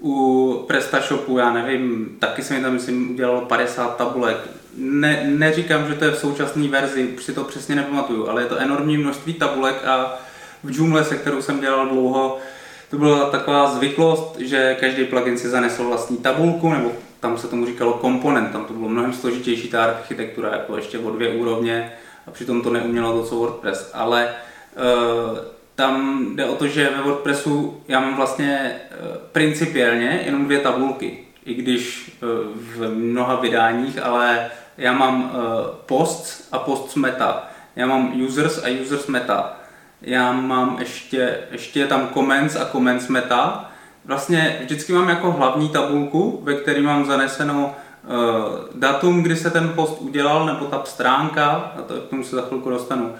u 0.00 0.64
PrestaShopu, 0.66 1.38
já 1.38 1.52
nevím, 1.52 2.16
taky 2.18 2.42
jsem 2.42 2.62
tam 2.62 2.72
myslím 2.72 3.10
udělal 3.10 3.40
50 3.40 3.96
tabulek. 3.96 4.36
Ne, 4.76 5.24
neříkám, 5.26 5.88
že 5.88 5.94
to 5.94 6.04
je 6.04 6.10
v 6.10 6.18
současné 6.18 6.68
verzi, 6.68 7.12
už 7.16 7.24
si 7.24 7.32
to 7.32 7.44
přesně 7.44 7.74
nepamatuju, 7.74 8.28
ale 8.28 8.42
je 8.42 8.48
to 8.48 8.56
enormní 8.56 8.98
množství 8.98 9.34
tabulek 9.34 9.84
a 9.84 10.18
v 10.64 10.70
Joomla, 10.70 11.04
se 11.04 11.16
kterou 11.16 11.42
jsem 11.42 11.60
dělal 11.60 11.86
dlouho, 11.88 12.38
to 12.90 12.98
byla 12.98 13.30
taková 13.30 13.70
zvyklost, 13.74 14.38
že 14.38 14.76
každý 14.80 15.04
plugin 15.04 15.38
si 15.38 15.48
zanesl 15.48 15.84
vlastní 15.84 16.16
tabulku, 16.16 16.70
nebo 16.70 16.92
tam 17.20 17.38
se 17.38 17.48
tomu 17.48 17.66
říkalo 17.66 17.92
komponent, 17.92 18.52
tam 18.52 18.64
to 18.64 18.72
bylo 18.72 18.88
mnohem 18.88 19.12
složitější 19.12 19.68
ta 19.68 19.84
architektura, 19.84 20.52
jako 20.52 20.76
ještě 20.76 20.98
o 20.98 21.10
dvě 21.10 21.28
úrovně 21.28 21.92
a 22.26 22.30
přitom 22.30 22.62
to 22.62 22.70
neumělo 22.70 23.12
to, 23.12 23.28
co 23.28 23.34
WordPress. 23.36 23.90
Ale 23.94 24.34
uh, 24.76 25.38
tam 25.74 26.26
jde 26.36 26.44
o 26.44 26.54
to, 26.56 26.66
že 26.66 26.90
ve 26.96 27.02
WordPressu 27.02 27.80
já 27.88 28.00
mám 28.00 28.16
vlastně 28.16 28.80
uh, 28.90 29.16
principiálně 29.32 30.22
jenom 30.24 30.44
dvě 30.44 30.58
tabulky, 30.58 31.18
i 31.44 31.54
když 31.54 32.12
uh, 32.22 32.28
v 32.56 32.94
mnoha 32.94 33.36
vydáních, 33.36 34.02
ale 34.02 34.50
já 34.78 34.92
mám 34.92 35.32
posts 35.86 36.48
a 36.52 36.58
posts 36.58 36.94
meta. 36.94 37.48
Já 37.76 37.86
mám 37.86 38.20
users 38.22 38.64
a 38.64 38.82
users 38.82 39.06
meta. 39.06 39.56
Já 40.02 40.32
mám 40.32 40.76
ještě, 40.80 41.38
ještě 41.50 41.86
tam 41.86 42.08
comments 42.14 42.56
a 42.56 42.64
comments 42.64 43.08
meta 43.08 43.70
vlastně 44.06 44.58
vždycky 44.60 44.92
mám 44.92 45.08
jako 45.08 45.32
hlavní 45.32 45.68
tabulku, 45.68 46.40
ve 46.42 46.54
které 46.54 46.80
mám 46.80 47.06
zaneseno 47.06 47.74
uh, 48.04 48.12
datum, 48.74 49.22
kdy 49.22 49.36
se 49.36 49.50
ten 49.50 49.68
post 49.68 49.96
udělal, 50.00 50.46
nebo 50.46 50.64
ta 50.64 50.82
stránka, 50.84 51.46
a 51.78 51.82
to 51.82 51.94
k 51.94 52.08
tomu 52.08 52.24
se 52.24 52.36
za 52.36 52.42
chvilku 52.42 52.70
dostanu, 52.70 53.14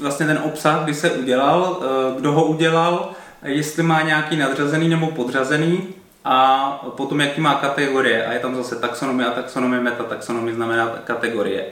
vlastně 0.00 0.26
ten 0.26 0.40
obsah, 0.44 0.84
kdy 0.84 0.94
se 0.94 1.10
udělal, 1.10 1.78
uh, 1.78 2.20
kdo 2.20 2.32
ho 2.32 2.44
udělal, 2.44 3.10
jestli 3.42 3.82
má 3.82 4.02
nějaký 4.02 4.36
nadřazený 4.36 4.88
nebo 4.88 5.06
podřazený 5.06 5.88
a 6.24 6.68
potom 6.96 7.20
jaký 7.20 7.40
má 7.40 7.54
kategorie. 7.54 8.26
A 8.26 8.32
je 8.32 8.38
tam 8.38 8.56
zase 8.56 8.76
taxonomie 8.76 9.28
a 9.28 9.30
taxonomie, 9.30 9.80
metataxonomie 9.80 10.54
znamená 10.54 10.88
kategorie. 11.04 11.64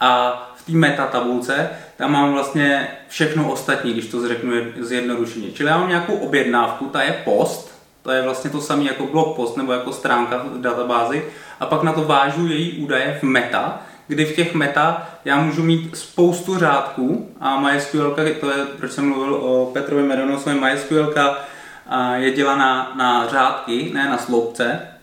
A 0.00 0.40
v 0.56 0.66
té 0.66 0.72
meta 0.72 1.06
tabulce 1.06 1.70
tam 1.96 2.12
mám 2.12 2.32
vlastně 2.32 2.88
všechno 3.08 3.52
ostatní, 3.52 3.92
když 3.92 4.06
to 4.06 4.28
řeknu 4.28 4.52
zjednodušeně. 4.80 5.50
Čili 5.50 5.68
já 5.68 5.78
mám 5.78 5.88
nějakou 5.88 6.14
objednávku, 6.14 6.84
ta 6.86 7.02
je 7.02 7.22
post, 7.24 7.73
to 8.04 8.10
je 8.10 8.22
vlastně 8.22 8.50
to 8.50 8.60
samé 8.60 8.84
jako 8.84 9.06
blog 9.06 9.36
post 9.36 9.56
nebo 9.56 9.72
jako 9.72 9.92
stránka 9.92 10.38
v 10.38 10.60
databázi. 10.60 11.24
A 11.60 11.66
pak 11.66 11.82
na 11.82 11.92
to 11.92 12.04
vážu 12.04 12.46
její 12.46 12.72
údaje 12.72 13.18
v 13.20 13.22
meta, 13.22 13.80
kdy 14.06 14.24
v 14.24 14.36
těch 14.36 14.54
meta 14.54 15.08
já 15.24 15.40
můžu 15.40 15.62
mít 15.62 15.96
spoustu 15.96 16.58
řádků 16.58 17.30
a 17.40 17.60
MySQL, 17.60 18.14
to 18.40 18.50
je, 18.50 18.64
proč 18.78 18.92
jsem 18.92 19.08
mluvil 19.08 19.34
o 19.34 19.70
Petrovi 19.72 20.02
Medonosovi, 20.02 20.60
MySQL 20.60 21.14
je 22.14 22.30
dělaná 22.30 22.92
na 22.96 23.28
řádky, 23.28 23.90
ne 23.94 24.10
na 24.10 24.18
sloupce, 24.18 24.93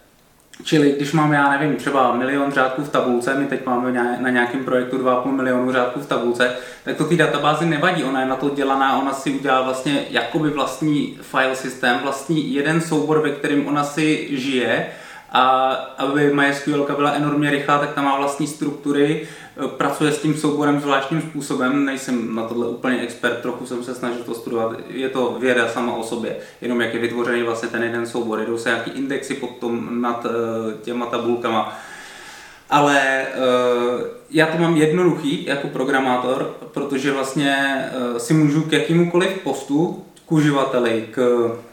Čili 0.64 0.94
když 0.98 1.12
mám, 1.12 1.34
já 1.34 1.50
nevím, 1.52 1.76
třeba 1.76 2.16
milion 2.16 2.52
řádků 2.52 2.84
v 2.84 2.90
tabulce, 2.90 3.36
my 3.36 3.46
teď 3.46 3.66
máme 3.66 3.92
na 4.20 4.30
nějakém 4.30 4.66
projektu 4.66 4.98
2,5 4.98 5.32
milionu 5.32 5.72
řádků 5.72 6.00
v 6.00 6.08
tabulce, 6.08 6.56
tak 6.84 6.98
to 6.98 7.04
té 7.04 7.16
databázi 7.16 7.66
nevadí, 7.66 8.04
ona 8.04 8.20
je 8.20 8.26
na 8.26 8.36
to 8.36 8.50
dělaná, 8.50 9.02
ona 9.02 9.14
si 9.14 9.32
udělá 9.32 9.62
vlastně 9.62 10.06
jakoby 10.10 10.50
vlastní 10.50 11.20
file 11.22 11.56
systém, 11.56 12.00
vlastní 12.04 12.54
jeden 12.54 12.82
soubor, 12.82 13.22
ve 13.22 13.30
kterém 13.30 13.68
ona 13.68 13.84
si 13.84 14.28
žije. 14.32 14.88
A 15.34 15.70
aby 15.98 16.34
MySQL 16.34 16.88
byla 16.96 17.12
enormně 17.12 17.52
rychlá, 17.52 17.80
tak 17.80 17.94
tam 17.94 18.06
má 18.06 18.18
vlastní 18.18 18.48
struktury, 18.48 19.28
pracuje 19.68 20.12
s 20.12 20.22
tím 20.22 20.34
souborem 20.38 20.80
zvláštním 20.80 21.22
způsobem, 21.22 21.86
nejsem 21.86 22.36
na 22.36 22.44
tohle 22.44 22.68
úplně 22.68 23.02
expert, 23.02 23.42
trochu 23.42 23.66
jsem 23.66 23.84
se 23.84 23.96
snažil 23.96 24.24
to 24.24 24.34
studovat, 24.34 24.76
je 24.90 25.10
to 25.10 25.38
věda 25.40 25.70
sama 25.70 25.94
o 25.94 26.04
sobě, 26.04 26.38
jenom 26.62 26.82
jak 26.82 26.94
je 26.94 27.00
vytvořený 27.00 27.44
vlastně 27.44 27.70
ten 27.70 27.84
jeden 27.84 28.06
soubor, 28.06 28.40
jedou 28.40 28.58
se 28.58 28.70
nějaký 28.70 28.92
indexy 28.92 29.34
potom 29.34 30.02
nad 30.02 30.26
e, 30.26 30.30
těma 30.84 31.06
tabulkama, 31.06 31.80
ale 32.70 33.26
uh, 33.36 34.02
já 34.30 34.46
to 34.48 34.58
mám 34.58 34.78
jednoduchý 34.78 35.46
jako 35.46 35.68
programátor, 35.68 36.56
protože 36.74 37.12
vlastně 37.12 37.86
si 38.18 38.34
můžu 38.34 38.62
k 38.62 38.72
jakýmukoliv 38.72 39.40
postu 39.44 40.06
k 40.32 40.34
uživateli, 40.34 41.08
k 41.12 41.18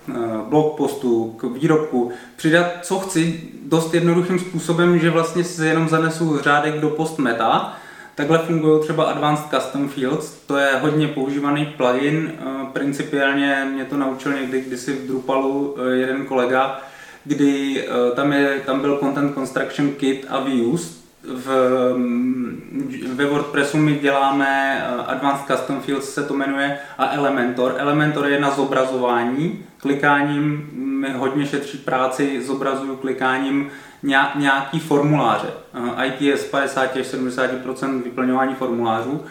eh, 0.08 0.14
blog 0.48 0.76
postu, 0.76 1.36
k 1.38 1.42
výrobku, 1.44 2.10
přidat, 2.36 2.66
co 2.82 2.98
chci 2.98 3.40
dost 3.62 3.94
jednoduchým 3.94 4.38
způsobem, 4.38 4.98
že 4.98 5.10
vlastně 5.10 5.44
si 5.44 5.66
jenom 5.66 5.88
zanesu 5.88 6.38
řádek 6.42 6.80
do 6.80 6.90
post 6.90 7.18
meta. 7.18 7.78
Takhle 8.14 8.38
fungují 8.38 8.80
třeba 8.82 9.04
Advanced 9.04 9.46
Custom 9.50 9.88
Fields, 9.88 10.30
to 10.46 10.56
je 10.56 10.68
hodně 10.80 11.08
používaný 11.08 11.66
plugin, 11.66 12.32
eh, 12.32 12.44
principiálně 12.72 13.68
mě 13.74 13.84
to 13.84 13.96
naučil 13.96 14.32
někdy 14.32 14.60
kdysi 14.60 14.92
v 14.92 15.06
Drupalu 15.06 15.76
eh, 15.78 15.94
jeden 15.94 16.26
kolega, 16.26 16.80
kdy 17.24 17.84
tam, 18.14 18.32
je, 18.32 18.60
tam 18.66 18.80
byl 18.80 18.98
Content 18.98 19.34
Construction 19.34 19.90
Kit 19.90 20.26
a 20.28 20.40
Views, 20.40 20.98
v, 21.24 21.48
ve 23.14 23.24
WordPressu 23.26 23.78
my 23.78 23.94
děláme 23.94 24.78
eh, 24.80 25.04
Advanced 25.06 25.46
Custom 25.46 25.80
Fields 25.80 26.14
se 26.14 26.22
to 26.22 26.34
jmenuje 26.34 26.78
a 26.98 27.14
Elementor. 27.14 27.74
Elementor 27.78 28.26
je 28.26 28.40
na 28.40 28.50
zobrazování. 28.50 29.64
Klikáním 29.78 30.70
mi 30.72 31.12
hodně 31.12 31.46
šetří 31.46 31.78
práci, 31.78 32.42
zobrazuju 32.42 32.96
klikáním 32.96 33.70
nějaký 34.34 34.80
formuláře. 34.80 35.48
Eh, 35.98 36.06
ITS 36.06 36.52
50-70% 36.52 38.02
vyplňování 38.02 38.54
formulářů. 38.54 39.24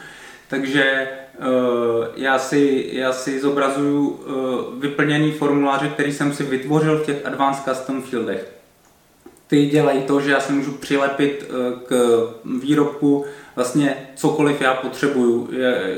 Takže 0.48 0.84
eh, 0.84 1.38
já 2.15 2.39
si, 2.39 2.89
já 2.94 3.13
si 3.13 3.39
zobrazuju 3.39 4.20
vyplněný 4.79 5.32
formuláře, 5.32 5.89
který 5.89 6.13
jsem 6.13 6.34
si 6.34 6.44
vytvořil 6.44 6.98
v 6.98 7.06
těch 7.06 7.25
Advanced 7.25 7.63
Custom 7.63 8.01
Fieldech 8.01 8.56
ty 9.48 9.66
dělají 9.66 10.01
to, 10.01 10.22
že 10.22 10.32
já 10.32 10.39
si 10.39 10.54
můžu 10.54 10.72
přilepit 10.72 11.46
eh, 11.50 11.80
k 11.88 12.22
výrobku 12.62 13.25
vlastně 13.56 13.96
cokoliv 14.16 14.62
já 14.62 14.74
potřebuju, 14.74 15.50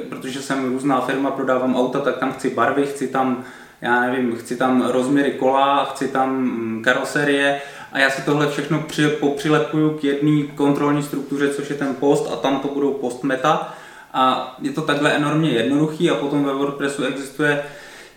protože 0.10 0.42
jsem 0.42 0.74
různá 0.74 1.02
firma, 1.02 1.32
prodávám 1.32 1.76
auta, 1.76 2.00
tak 2.00 2.18
tam 2.18 2.34
chci 2.34 2.50
barvy, 2.50 2.86
chci 2.86 3.08
tam, 3.08 3.44
já 3.82 4.02
nevím, 4.02 4.36
chci 4.36 4.58
tam 4.58 4.88
rozměry 4.88 5.32
kola, 5.32 5.86
chci 5.86 6.08
tam 6.08 6.38
mm, 6.38 6.82
karoserie. 6.84 7.62
A 7.92 8.00
já 8.00 8.10
si 8.10 8.22
tohle 8.22 8.52
všechno 8.52 8.80
při, 8.88 9.08
popřilepuju 9.08 9.90
k 9.90 10.04
jedné 10.04 10.44
kontrolní 10.56 11.04
struktuře, 11.04 11.50
což 11.50 11.70
je 11.70 11.76
ten 11.76 11.96
post 11.96 12.30
a 12.34 12.36
tam 12.36 12.60
to 12.60 12.68
budou 12.68 12.94
post 12.94 13.24
meta 13.24 13.74
a 14.14 14.56
je 14.62 14.72
to 14.72 14.82
takhle 14.82 15.12
enormně 15.12 15.50
jednoduchý 15.50 16.10
a 16.10 16.16
potom 16.16 16.44
ve 16.44 16.54
WordPressu 16.54 17.04
existuje 17.04 17.64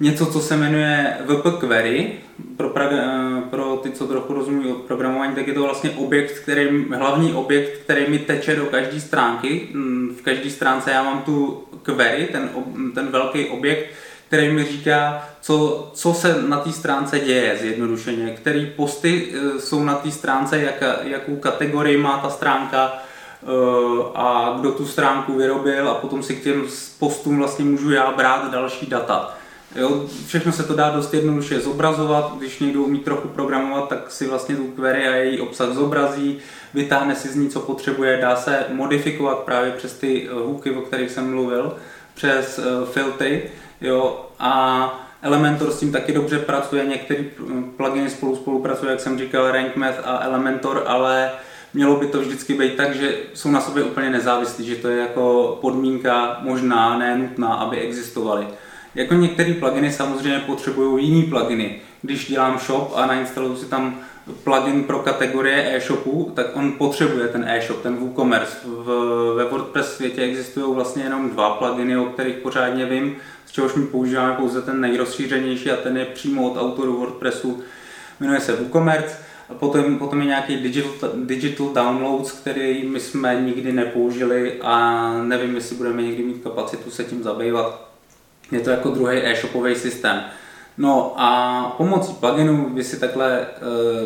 něco, 0.02 0.26
co 0.26 0.40
se 0.40 0.56
jmenuje 0.56 1.16
VP 1.26 1.60
Query. 1.60 2.12
Pro, 2.56 2.72
eh, 2.80 3.42
pro 3.50 3.76
ty, 3.82 3.90
co 3.90 4.06
trochu 4.06 4.34
rozumí 4.34 4.72
o 4.72 4.74
programování, 4.74 5.34
tak 5.34 5.46
je 5.48 5.54
to 5.54 5.62
vlastně 5.62 5.90
objekt, 5.90 6.38
který, 6.38 6.86
hlavní 6.94 7.32
objekt, 7.32 7.78
který 7.78 8.10
mi 8.10 8.18
teče 8.18 8.56
do 8.56 8.66
každé 8.66 9.00
stránky. 9.00 9.68
Mm, 9.72 10.16
v 10.18 10.22
každé 10.22 10.50
stránce 10.50 10.90
já 10.90 11.02
mám 11.02 11.22
tu 11.22 11.64
query, 11.82 12.28
ten, 12.32 12.50
ten 12.94 13.06
velký 13.06 13.48
objekt, 13.48 13.86
který 14.26 14.52
mi 14.52 14.64
říká, 14.64 15.28
co, 15.40 15.90
co 15.94 16.14
se 16.14 16.42
na 16.48 16.60
té 16.60 16.72
stránce 16.72 17.20
děje 17.20 17.58
zjednodušeně, 17.60 18.30
které 18.30 18.66
posty 18.76 19.28
eh, 19.32 19.60
jsou 19.60 19.84
na 19.84 19.94
té 19.94 20.10
stránce, 20.10 20.60
jak, 20.60 20.82
jakou 21.02 21.36
kategorii 21.36 21.96
má 21.96 22.18
ta 22.18 22.30
stránka, 22.30 22.92
eh, 22.92 23.46
a 24.14 24.56
kdo 24.60 24.72
tu 24.72 24.86
stránku 24.86 25.34
vyrobil 25.34 25.90
a 25.90 25.94
potom 25.94 26.22
si 26.22 26.36
k 26.36 26.42
těm 26.42 26.64
postům 26.98 27.38
vlastně 27.38 27.64
můžu 27.64 27.90
já 27.90 28.10
brát 28.10 28.50
další 28.50 28.86
data. 28.86 29.41
Jo, 29.76 30.06
všechno 30.26 30.52
se 30.52 30.62
to 30.62 30.74
dá 30.74 30.90
dost 30.90 31.14
jednoduše 31.14 31.60
zobrazovat, 31.60 32.34
když 32.38 32.58
někdo 32.58 32.82
umí 32.82 32.98
trochu 32.98 33.28
programovat, 33.28 33.88
tak 33.88 34.10
si 34.10 34.28
vlastně 34.28 34.56
tu 34.56 34.64
query 34.64 35.08
a 35.08 35.14
její 35.14 35.40
obsah 35.40 35.68
zobrazí, 35.72 36.38
vytáhne 36.74 37.16
si 37.16 37.28
z 37.28 37.36
ní, 37.36 37.48
co 37.48 37.60
potřebuje, 37.60 38.20
dá 38.20 38.36
se 38.36 38.64
modifikovat 38.72 39.38
právě 39.38 39.72
přes 39.72 39.92
ty 39.92 40.28
eh, 40.28 40.34
hooky, 40.34 40.70
o 40.70 40.80
kterých 40.80 41.10
jsem 41.10 41.30
mluvil, 41.30 41.76
přes 42.14 42.58
uh, 42.58 42.88
filtry, 42.88 43.50
jo, 43.80 44.26
a 44.38 45.08
Elementor 45.22 45.70
s 45.70 45.78
tím 45.78 45.92
taky 45.92 46.12
dobře 46.12 46.38
pracuje, 46.38 46.84
některé 46.84 47.24
pluginy 47.76 48.10
spolu 48.10 48.36
spolupracují, 48.36 48.90
jak 48.90 49.00
jsem 49.00 49.18
říkal, 49.18 49.52
RankMath 49.52 50.00
a 50.04 50.24
Elementor, 50.24 50.84
ale 50.86 51.30
mělo 51.74 51.96
by 51.96 52.06
to 52.06 52.20
vždycky 52.20 52.54
být 52.54 52.76
tak, 52.76 52.94
že 52.94 53.14
jsou 53.34 53.50
na 53.50 53.60
sobě 53.60 53.82
úplně 53.82 54.10
nezávislí, 54.10 54.66
že 54.66 54.76
to 54.76 54.88
je 54.88 54.98
jako 54.98 55.58
podmínka 55.60 56.36
možná, 56.40 56.98
ne 56.98 57.18
nutná, 57.18 57.54
aby 57.54 57.76
existovaly. 57.76 58.46
Jako 58.94 59.14
některé 59.14 59.54
pluginy 59.54 59.92
samozřejmě 59.92 60.38
potřebují 60.38 61.06
jiný 61.06 61.22
pluginy. 61.22 61.80
Když 62.02 62.28
dělám 62.28 62.58
shop 62.58 62.92
a 62.94 63.06
nainstaluju 63.06 63.56
si 63.56 63.66
tam 63.66 64.00
plugin 64.44 64.84
pro 64.84 64.98
kategorie 64.98 65.76
e-shopu, 65.76 66.32
tak 66.34 66.56
on 66.56 66.72
potřebuje 66.72 67.28
ten 67.28 67.44
e-shop, 67.48 67.82
ten 67.82 67.96
WooCommerce. 67.96 68.56
V, 68.64 68.86
ve 69.36 69.44
WordPress 69.44 69.96
světě 69.96 70.22
existují 70.22 70.74
vlastně 70.74 71.02
jenom 71.02 71.30
dva 71.30 71.50
pluginy, 71.50 71.96
o 71.96 72.04
kterých 72.04 72.36
pořádně 72.36 72.86
vím, 72.86 73.16
z 73.46 73.52
čehož 73.52 73.74
my 73.74 73.86
používáme 73.86 74.34
pouze 74.34 74.62
ten 74.62 74.80
nejrozšířenější 74.80 75.70
a 75.70 75.76
ten 75.76 75.96
je 75.96 76.04
přímo 76.04 76.50
od 76.50 76.60
autorů 76.60 76.96
WordPressu. 76.96 77.62
Jmenuje 78.20 78.40
se 78.40 78.56
WooCommerce. 78.56 79.16
A 79.50 79.54
potom, 79.54 79.98
potom 79.98 80.20
je 80.20 80.26
nějaký 80.26 80.56
digital, 80.56 81.10
digital 81.24 81.68
downloads, 81.68 82.32
který 82.32 82.88
my 82.88 83.00
jsme 83.00 83.40
nikdy 83.40 83.72
nepoužili 83.72 84.60
a 84.62 85.12
nevím, 85.22 85.54
jestli 85.54 85.76
budeme 85.76 86.02
někdy 86.02 86.22
mít 86.22 86.42
kapacitu 86.42 86.90
se 86.90 87.04
tím 87.04 87.22
zabývat 87.22 87.91
je 88.52 88.60
to 88.60 88.70
jako 88.70 88.90
druhý 88.90 89.18
e-shopový 89.24 89.74
systém. 89.74 90.22
No 90.78 91.14
a 91.16 91.74
pomocí 91.76 92.12
pluginu 92.12 92.70
vy 92.74 92.84
si 92.84 93.00
takhle 93.00 93.40
e, 93.40 93.46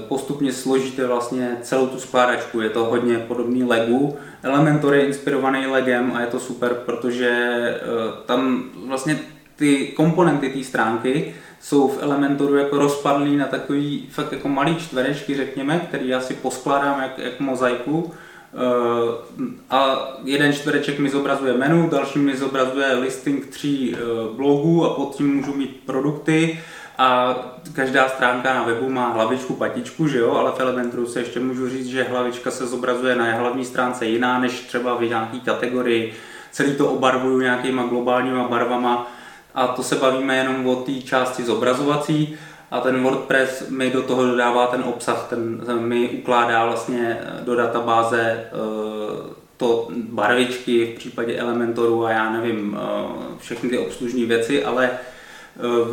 postupně 0.08 0.52
složíte 0.52 1.06
vlastně 1.06 1.56
celou 1.62 1.86
tu 1.86 1.98
skládačku. 1.98 2.60
Je 2.60 2.70
to 2.70 2.84
hodně 2.84 3.18
podobný 3.18 3.64
Legu. 3.64 4.16
Elementor 4.42 4.94
je 4.94 5.06
inspirovaný 5.06 5.66
Legem 5.66 6.12
a 6.14 6.20
je 6.20 6.26
to 6.26 6.40
super, 6.40 6.74
protože 6.74 7.28
e, 7.28 7.78
tam 8.26 8.64
vlastně 8.86 9.18
ty 9.56 9.86
komponenty 9.86 10.50
té 10.50 10.64
stránky 10.64 11.34
jsou 11.60 11.88
v 11.88 12.02
Elementoru 12.02 12.56
jako 12.56 12.78
rozpadlý 12.78 13.36
na 13.36 13.46
takový 13.46 14.08
fakt 14.10 14.32
jako 14.32 14.48
malý 14.48 14.76
čtverečky, 14.76 15.36
řekněme, 15.36 15.78
který 15.88 16.08
já 16.08 16.20
si 16.20 16.34
poskládám 16.34 17.02
jak, 17.02 17.18
jak 17.18 17.40
mozaiku. 17.40 18.12
Uh, 18.52 19.50
a 19.70 20.08
jeden 20.24 20.52
čtvereček 20.52 20.98
mi 20.98 21.10
zobrazuje 21.10 21.52
menu, 21.52 21.88
další 21.88 22.18
mi 22.18 22.36
zobrazuje 22.36 22.94
listing 22.94 23.46
tří 23.46 23.94
uh, 23.94 24.36
blogů 24.36 24.84
a 24.84 24.94
pod 24.94 25.14
tím 25.14 25.36
můžu 25.36 25.54
mít 25.54 25.80
produkty. 25.86 26.60
A 26.98 27.36
každá 27.72 28.08
stránka 28.08 28.54
na 28.54 28.62
webu 28.62 28.88
má 28.90 29.08
hlavičku, 29.08 29.54
patičku, 29.54 30.08
že 30.08 30.18
jo, 30.18 30.32
ale 30.32 30.52
v 30.52 30.60
Elementoru 30.60 31.06
se 31.06 31.20
ještě 31.20 31.40
můžu 31.40 31.68
říct, 31.68 31.86
že 31.86 32.02
hlavička 32.02 32.50
se 32.50 32.66
zobrazuje 32.66 33.16
na 33.16 33.24
hlavní 33.24 33.64
stránce 33.64 34.06
jiná 34.06 34.38
než 34.38 34.60
třeba 34.60 34.94
v 34.94 35.02
nějaké 35.02 35.38
kategorii. 35.40 36.14
Celý 36.52 36.74
to 36.74 36.90
obarvuju 36.90 37.40
nějakýma 37.40 37.82
globálníma 37.82 38.48
barvama. 38.48 39.12
A 39.54 39.66
to 39.66 39.82
se 39.82 39.96
bavíme 39.96 40.36
jenom 40.36 40.66
o 40.66 40.76
té 40.76 40.92
části 40.92 41.42
zobrazovací 41.42 42.36
a 42.70 42.80
ten 42.80 43.02
WordPress 43.02 43.68
mi 43.68 43.90
do 43.90 44.02
toho 44.02 44.26
dodává 44.26 44.66
ten 44.66 44.82
obsah, 44.82 45.26
ten, 45.30 45.60
mi 45.78 46.08
ukládá 46.08 46.64
vlastně 46.64 47.18
do 47.44 47.56
databáze 47.56 48.20
eh, 48.20 49.36
to 49.56 49.88
barvičky 49.92 50.86
v 50.86 50.98
případě 50.98 51.36
Elementoru 51.36 52.06
a 52.06 52.10
já 52.10 52.32
nevím, 52.32 52.78
eh, 52.78 53.38
všechny 53.38 53.70
ty 53.70 53.78
obslužní 53.78 54.24
věci, 54.24 54.64
ale 54.64 54.90
eh, 54.90 55.62
v, 55.62 55.92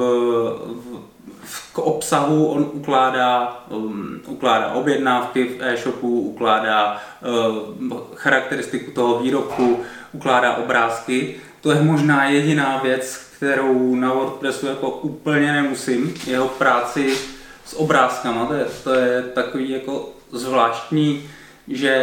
v, 0.80 1.14
k 1.74 1.80
obsahu 1.80 2.46
on 2.46 2.70
ukládá, 2.74 3.64
um, 3.70 4.22
ukládá 4.28 4.72
objednávky 4.72 5.44
v 5.44 5.62
e-shopu, 5.62 6.22
ukládá 6.22 7.02
uh, 7.22 7.98
charakteristiku 8.16 8.92
toho 8.92 9.20
výrobku, 9.20 9.80
ukládá 10.12 10.56
obrázky. 10.56 11.36
To 11.62 11.72
je 11.72 11.82
možná 11.82 12.30
jediná 12.30 12.78
věc, 12.78 13.33
kterou 13.44 13.96
na 13.96 14.14
WordPressu 14.14 14.68
jako 14.68 14.90
úplně 14.90 15.54
nemusím. 15.54 16.14
Jeho 16.28 16.48
práci 16.48 17.18
s 17.66 17.74
obrázkama, 17.74 18.46
to 18.46 18.54
je, 18.54 18.66
to 18.84 18.94
je 18.94 19.22
takový 19.22 19.70
jako 19.70 20.10
zvláštní, 20.32 21.30
že 21.68 21.96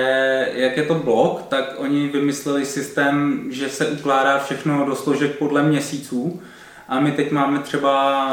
jak 0.54 0.76
je 0.76 0.82
to 0.82 0.94
blog, 0.94 1.42
tak 1.48 1.74
oni 1.76 2.08
vymysleli 2.08 2.66
systém, 2.66 3.44
že 3.50 3.68
se 3.68 3.86
ukládá 3.86 4.38
všechno 4.38 4.86
do 4.86 4.96
složek 4.96 5.38
podle 5.38 5.62
měsíců. 5.62 6.42
A 6.88 7.00
my 7.00 7.12
teď 7.12 7.30
máme 7.30 7.58
třeba 7.58 8.26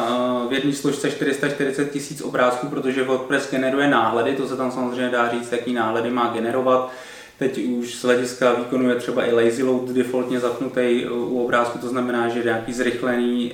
eh, 0.45 0.49
v 0.49 0.53
jedné 0.53 0.73
složce 0.73 1.11
440 1.11 1.91
tisíc 1.91 2.21
obrázků, 2.21 2.67
protože 2.67 3.03
WordPress 3.03 3.51
generuje 3.51 3.87
náhledy, 3.87 4.35
to 4.35 4.47
se 4.47 4.57
tam 4.57 4.71
samozřejmě 4.71 5.09
dá 5.09 5.29
říct, 5.29 5.51
jaký 5.51 5.73
náhledy 5.73 6.09
má 6.09 6.31
generovat 6.33 6.91
Teď 7.39 7.57
už 7.57 7.95
z 7.95 8.03
hlediska 8.03 8.53
výkonu 8.53 8.89
je 8.89 8.95
třeba 8.95 9.25
i 9.25 9.33
lazy 9.33 9.63
load 9.63 9.89
defaultně 9.89 10.39
zapnutý 10.39 11.05
u 11.09 11.43
obrázku, 11.45 11.77
to 11.77 11.89
znamená, 11.89 12.29
že 12.29 12.43
nějaký 12.43 12.73
zrychlený 12.73 13.51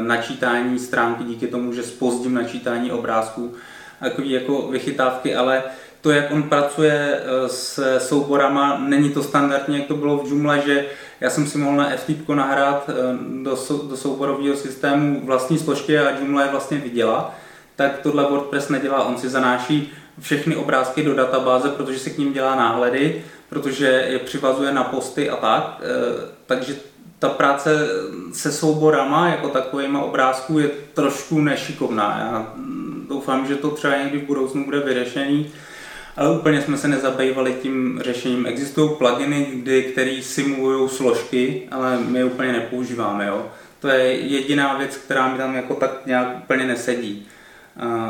načítání 0.00 0.78
stránky 0.78 1.24
díky 1.24 1.46
tomu, 1.46 1.72
že 1.72 1.82
spozdím 1.82 2.34
načítání 2.34 2.92
obrázků, 2.92 3.54
takový 4.00 4.30
jako 4.30 4.68
vychytávky, 4.68 5.34
ale 5.34 5.62
to, 6.00 6.10
jak 6.10 6.30
on 6.32 6.42
pracuje 6.42 7.20
eh, 7.20 7.48
s 7.48 7.98
souborama, 7.98 8.78
není 8.78 9.10
to 9.10 9.22
standardně, 9.22 9.78
jak 9.78 9.86
to 9.86 9.96
bylo 9.96 10.18
v 10.18 10.28
Joomla, 10.28 10.56
že 10.56 10.86
já 11.20 11.30
jsem 11.30 11.46
si 11.46 11.58
mohl 11.58 11.76
na 11.76 11.90
FTP 11.96 12.28
nahrát 12.28 12.90
eh, 12.90 12.92
do, 13.42 13.58
do 13.88 13.96
souborového 13.96 14.56
systému 14.56 15.20
vlastní 15.24 15.58
složky 15.58 15.98
a 15.98 16.18
Joomla 16.18 16.42
je 16.42 16.50
vlastně 16.50 16.78
viděla, 16.78 17.34
tak 17.76 17.98
tohle 17.98 18.22
WordPress 18.30 18.68
nedělá, 18.68 19.04
on 19.04 19.18
si 19.18 19.28
zanáší 19.28 19.92
všechny 20.20 20.56
obrázky 20.56 21.02
do 21.02 21.14
databáze, 21.14 21.68
protože 21.68 21.98
si 21.98 22.10
k 22.10 22.18
ním 22.18 22.32
dělá 22.32 22.56
náhledy, 22.56 23.24
protože 23.48 23.86
je 23.86 24.18
přivazuje 24.18 24.72
na 24.72 24.84
posty 24.84 25.30
a 25.30 25.36
tak. 25.36 25.80
E, 25.82 25.88
takže 26.46 26.74
ta 27.18 27.28
práce 27.28 27.88
se 28.32 28.52
souborama 28.52 29.28
jako 29.28 29.48
takovýma 29.48 30.02
obrázků 30.02 30.58
je 30.58 30.70
trošku 30.94 31.40
nešikovná. 31.40 32.18
Já 32.18 32.52
doufám, 33.08 33.46
že 33.46 33.56
to 33.56 33.70
třeba 33.70 33.96
někdy 33.96 34.18
v 34.18 34.26
budoucnu 34.26 34.64
bude 34.64 34.80
vyřešený, 34.80 35.50
ale 36.16 36.38
úplně 36.38 36.62
jsme 36.62 36.76
se 36.76 36.88
nezabývali 36.88 37.54
tím 37.62 38.00
řešením. 38.04 38.46
Existují 38.46 38.90
pluginy, 38.98 39.48
kdy, 39.52 39.82
které 39.82 40.20
simulují 40.22 40.88
složky, 40.88 41.62
ale 41.70 41.98
my 41.98 42.18
je 42.18 42.24
úplně 42.24 42.52
nepoužíváme. 42.52 43.26
Jo? 43.26 43.46
To 43.80 43.88
je 43.88 44.12
jediná 44.12 44.74
věc, 44.74 44.96
která 44.96 45.28
mi 45.28 45.38
tam 45.38 45.54
jako 45.54 45.74
tak 45.74 46.06
nějak 46.06 46.36
úplně 46.36 46.64
nesedí 46.64 47.28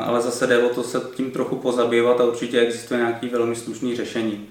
ale 0.04 0.20
zase 0.20 0.46
jde 0.46 0.58
o 0.58 0.74
to 0.74 0.82
se 0.82 1.00
tím 1.14 1.30
trochu 1.30 1.56
pozabývat 1.56 2.20
a 2.20 2.24
určitě 2.24 2.60
existuje 2.60 3.00
nějaký 3.00 3.28
velmi 3.28 3.56
slušný 3.56 3.96
řešení. 3.96 4.46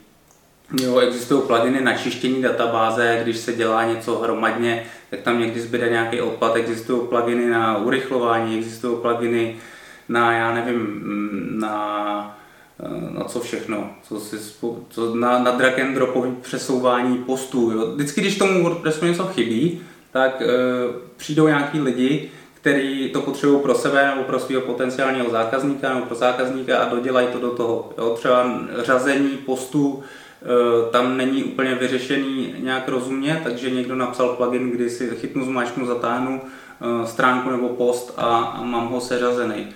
Jo, 0.82 1.00
existují 1.00 1.42
pluginy 1.48 1.82
na 1.82 1.98
čištění 1.98 2.42
databáze, 2.42 3.20
když 3.24 3.38
se 3.38 3.54
dělá 3.54 3.86
něco 3.86 4.18
hromadně, 4.18 4.86
tak 5.10 5.22
tam 5.22 5.40
někdy 5.40 5.62
zbyde 5.62 5.90
nějaký 5.90 6.22
odpad, 6.22 6.56
existují 6.56 7.08
pluginy 7.08 7.50
na 7.50 7.78
urychlování, 7.78 8.58
existují 8.58 8.98
pluginy 9.02 9.56
na, 10.10 10.34
já 10.34 10.54
nevím, 10.54 11.02
na, 11.60 12.38
na 13.12 13.24
co 13.24 13.40
všechno, 13.40 13.90
co 14.04 14.20
si, 14.20 14.38
co, 14.90 15.16
na, 15.16 15.40
na 15.40 15.52
drag 15.52 15.80
and 15.80 15.94
dropový 15.94 16.32
přesouvání 16.42 17.18
postů. 17.18 17.72
Jo. 17.72 17.92
Vždycky, 17.96 18.22
když 18.22 18.38
tomu 18.38 18.64
WordPressu 18.64 19.06
něco 19.06 19.24
chybí, 19.24 19.82
tak 20.12 20.42
e, 20.42 20.46
přijdou 21.18 21.48
nějaký 21.48 21.82
lidi, 21.82 22.30
který 22.62 23.10
to 23.10 23.22
potřebují 23.22 23.62
pro 23.62 23.76
sebe 23.76 24.08
nebo 24.08 24.24
pro 24.24 24.40
svého 24.40 24.62
potenciálního 24.62 25.30
zákazníka 25.30 25.94
nebo 25.94 26.06
pro 26.06 26.16
zákazníka 26.16 26.78
a 26.78 26.90
dodělají 26.90 27.28
to 27.28 27.40
do 27.40 27.52
toho. 27.52 27.94
Jo, 27.98 28.16
třeba 28.20 28.60
řazení 28.78 29.30
postů 29.30 30.04
e, 30.04 30.92
tam 30.92 31.18
není 31.18 31.44
úplně 31.44 31.76
vyřešený 31.76 32.56
nějak 32.58 32.90
rozumně, 32.90 33.42
takže 33.44 33.70
někdo 33.70 33.96
napsal 33.96 34.30
plugin, 34.30 34.72
kdy 34.72 34.90
si 34.90 35.10
chytnu, 35.10 35.46
zmáčknu, 35.46 35.86
zatáhnu 35.86 36.42
e, 36.42 37.08
stránku 37.08 37.50
nebo 37.50 37.70
post 37.70 38.14
a, 38.18 38.60
mám 38.64 38.88
ho 38.88 39.02
seřazený. 39.02 39.68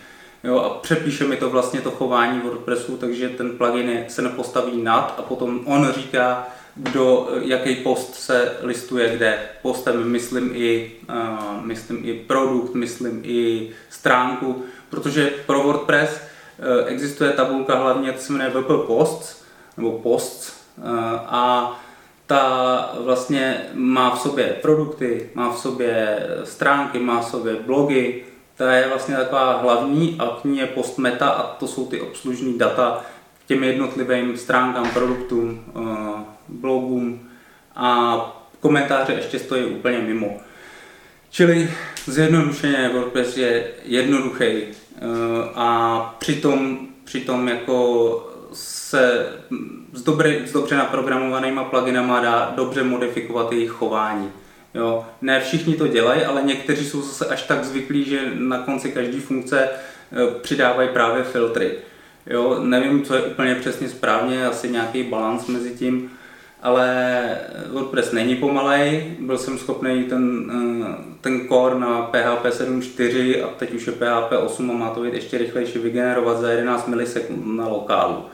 Jo, 0.43 0.59
a 0.59 0.69
přepíše 0.69 1.23
mi 1.23 1.37
to 1.37 1.49
vlastně 1.49 1.81
to 1.81 1.91
chování 1.91 2.39
WordPressu, 2.39 2.97
takže 2.97 3.29
ten 3.29 3.57
plugin 3.57 4.05
se 4.07 4.21
nepostaví 4.21 4.81
nad 4.81 5.15
a 5.17 5.21
potom 5.21 5.59
on 5.65 5.91
říká, 5.95 6.47
kdo, 6.75 7.29
jaký 7.41 7.75
post 7.75 8.15
se 8.15 8.57
listuje 8.61 9.15
kde. 9.15 9.39
Postem 9.61 10.11
myslím 10.11 10.51
i, 10.53 10.91
uh, 11.09 11.65
myslím 11.65 11.99
i 12.03 12.13
produkt, 12.13 12.73
myslím 12.73 13.21
i 13.23 13.69
stránku, 13.89 14.63
protože 14.89 15.33
pro 15.45 15.63
WordPress 15.63 16.09
uh, 16.11 16.87
existuje 16.87 17.31
tabulka 17.31 17.75
hlavně, 17.75 18.13
co 18.13 18.25
se 18.25 18.33
jmenuje 18.33 18.51
WP 18.51 18.87
Posts, 18.87 19.43
nebo 19.77 19.91
Posts, 19.91 20.65
a 21.25 21.75
ta 22.27 22.91
vlastně 22.99 23.65
má 23.73 24.15
v 24.15 24.19
sobě 24.19 24.45
produkty, 24.61 25.29
má 25.33 25.53
v 25.53 25.59
sobě 25.59 26.19
stránky, 26.43 26.99
má 26.99 27.21
v 27.21 27.29
sobě 27.29 27.55
blogy, 27.55 28.23
ta 28.57 28.73
je 28.73 28.87
vlastně 28.87 29.15
taková 29.15 29.57
hlavní 29.57 30.15
a 30.19 30.37
k 30.41 30.43
ní 30.43 30.57
je 30.57 30.67
post 30.67 30.97
meta 30.97 31.29
a 31.29 31.43
to 31.43 31.67
jsou 31.67 31.85
ty 31.85 32.01
obslužní 32.01 32.57
data 32.57 33.01
k 33.45 33.47
těm 33.47 33.63
jednotlivým 33.63 34.37
stránkám, 34.37 34.89
produktům, 34.89 35.63
blogům 36.47 37.29
a 37.75 38.17
komentáře 38.59 39.13
ještě 39.13 39.39
stojí 39.39 39.65
úplně 39.65 39.99
mimo. 39.99 40.37
Čili 41.29 41.69
zjednodušeně 42.07 42.89
WordPress 42.93 43.37
je 43.37 43.67
jednoduchý 43.83 44.45
eh, 44.45 44.71
a 45.55 46.15
přitom, 46.19 46.87
přitom 47.03 47.47
jako 47.47 48.31
se 48.53 49.27
s, 49.93 50.03
dobře, 50.03 50.41
s 50.45 50.51
dobře 50.51 50.75
naprogramovanýma 50.75 51.63
pluginama 51.63 52.19
dá 52.19 52.53
dobře 52.55 52.83
modifikovat 52.83 53.51
jejich 53.51 53.69
chování. 53.69 54.31
Jo. 54.73 55.05
Ne 55.21 55.39
všichni 55.39 55.75
to 55.75 55.87
dělají, 55.87 56.21
ale 56.21 56.43
někteří 56.43 56.85
jsou 56.85 57.01
zase 57.01 57.25
až 57.25 57.43
tak 57.43 57.63
zvyklí, 57.63 58.03
že 58.03 58.31
na 58.33 58.57
konci 58.57 58.91
každé 58.91 59.19
funkce 59.19 59.69
eh, 59.69 60.39
přidávají 60.41 60.89
právě 60.93 61.23
filtry. 61.23 61.71
Jo. 62.27 62.59
Nevím, 62.63 63.03
co 63.03 63.15
je 63.15 63.21
úplně 63.21 63.55
přesně 63.55 63.89
správně, 63.89 64.47
asi 64.47 64.69
nějaký 64.69 65.03
balans 65.03 65.47
mezi 65.47 65.71
tím, 65.71 66.11
ale 66.65 67.37
WordPress 67.71 68.11
není 68.11 68.35
pomalej, 68.35 69.15
byl 69.19 69.37
jsem 69.37 69.57
schopný 69.57 70.03
ten, 70.03 70.51
eh, 70.53 71.03
ten 71.21 71.47
core 71.47 71.79
na 71.79 72.01
PHP 72.01 72.51
7.4 72.51 73.43
a 73.43 73.47
teď 73.47 73.73
už 73.73 73.87
je 73.87 73.93
PHP 73.93 74.37
8 74.37 74.71
a 74.71 74.73
má 74.73 74.89
to 74.89 75.01
být 75.01 75.13
ještě 75.13 75.37
rychlejší 75.37 75.79
vygenerovat 75.79 76.37
za 76.37 76.51
11 76.51 76.87
milisekund 76.87 77.57
na 77.57 77.67
lokálu. 77.67 78.25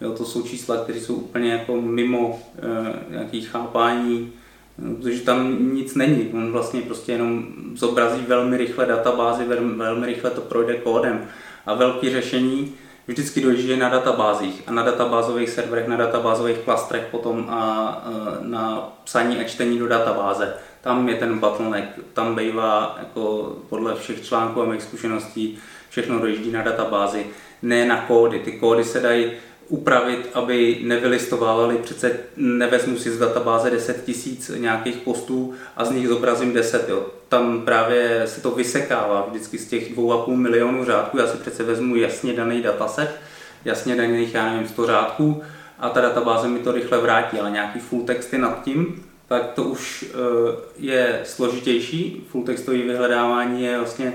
Jo, 0.00 0.12
to 0.12 0.24
jsou 0.24 0.42
čísla, 0.42 0.76
které 0.76 1.00
jsou 1.00 1.14
úplně 1.14 1.52
jako 1.52 1.80
mimo 1.80 2.42
e, 2.58 3.12
nějaký 3.12 3.40
chápání, 3.40 4.32
eh, 4.78 4.94
protože 4.94 5.20
tam 5.20 5.56
nic 5.74 5.94
není. 5.94 6.30
On 6.34 6.52
vlastně 6.52 6.80
prostě 6.80 7.12
jenom 7.12 7.46
zobrazí 7.74 8.24
velmi 8.28 8.56
rychle 8.56 8.86
databázi, 8.86 9.44
velmi, 9.44 10.06
rychle 10.06 10.30
to 10.30 10.40
projde 10.40 10.74
kódem. 10.74 11.24
A 11.66 11.74
velké 11.74 12.10
řešení 12.10 12.74
vždycky 13.06 13.40
dojíždějí 13.40 13.78
na 13.78 13.88
databázích 13.88 14.62
a 14.66 14.72
na 14.72 14.82
databázových 14.82 15.50
serverech, 15.50 15.88
na 15.88 15.96
databázových 15.96 16.58
klastrech 16.58 17.02
potom 17.10 17.46
a 17.50 18.04
na 18.40 18.92
psaní 19.04 19.40
a 19.40 19.44
čtení 19.44 19.78
do 19.78 19.88
databáze. 19.88 20.54
Tam 20.80 21.08
je 21.08 21.14
ten 21.14 21.38
bottleneck, 21.38 21.88
tam 22.12 22.34
bývá 22.34 22.96
jako 22.98 23.52
podle 23.68 23.94
všech 23.94 24.24
článků 24.24 24.62
a 24.62 24.64
mých 24.64 24.82
zkušeností 24.82 25.58
všechno 25.88 26.18
dojíždí 26.18 26.52
na 26.52 26.62
databázi, 26.62 27.26
ne 27.62 27.84
na 27.84 28.00
kódy. 28.00 28.38
Ty 28.38 28.52
kódy 28.52 28.84
se 28.84 29.00
dají 29.00 29.32
upravit, 29.68 30.28
aby 30.34 30.78
nevylistovávali, 30.82 31.76
přece 31.76 32.18
nevezmu 32.36 32.98
si 32.98 33.10
z 33.10 33.18
databáze 33.18 33.70
10 33.70 34.04
tisíc 34.04 34.50
nějakých 34.56 34.96
postů 34.96 35.54
a 35.76 35.84
z 35.84 35.90
nich 35.90 36.08
zobrazím 36.08 36.52
10. 36.52 36.88
Jo. 36.88 37.06
Tam 37.30 37.60
právě 37.60 38.22
se 38.26 38.40
to 38.40 38.50
vysekává 38.50 39.26
vždycky 39.28 39.58
z 39.58 39.68
těch 39.68 39.96
2,5 39.96 40.36
milionů 40.36 40.84
řádků. 40.84 41.18
Já 41.18 41.26
si 41.26 41.36
přece 41.36 41.62
vezmu 41.62 41.96
jasně 41.96 42.32
daný 42.32 42.62
dataset, 42.62 43.20
jasně 43.64 43.96
daných, 43.96 44.34
já 44.34 44.52
nevím, 44.52 44.68
100 44.68 44.86
řádků 44.86 45.42
a 45.78 45.88
ta 45.88 46.00
databáze 46.00 46.48
mi 46.48 46.58
to 46.58 46.72
rychle 46.72 46.98
vrátí, 46.98 47.38
ale 47.38 47.50
nějaký 47.50 47.78
full 47.78 48.02
texty 48.02 48.38
nad 48.38 48.64
tím, 48.64 49.04
tak 49.28 49.52
to 49.52 49.64
už 49.64 50.04
eh, 50.04 50.16
je 50.78 51.20
složitější. 51.24 52.26
Full 52.28 52.44
textový 52.44 52.82
vyhledávání 52.82 53.62
je 53.64 53.78
vlastně 53.78 54.12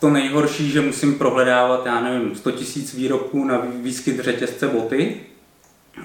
to 0.00 0.10
nejhorší, 0.10 0.70
že 0.70 0.80
musím 0.80 1.18
prohledávat, 1.18 1.86
já 1.86 2.00
nevím, 2.00 2.34
100 2.34 2.50
000 2.50 2.60
výrobků 2.94 3.44
na 3.44 3.62
výskyt 3.82 4.20
řetězce 4.20 4.68
boty. 4.68 5.20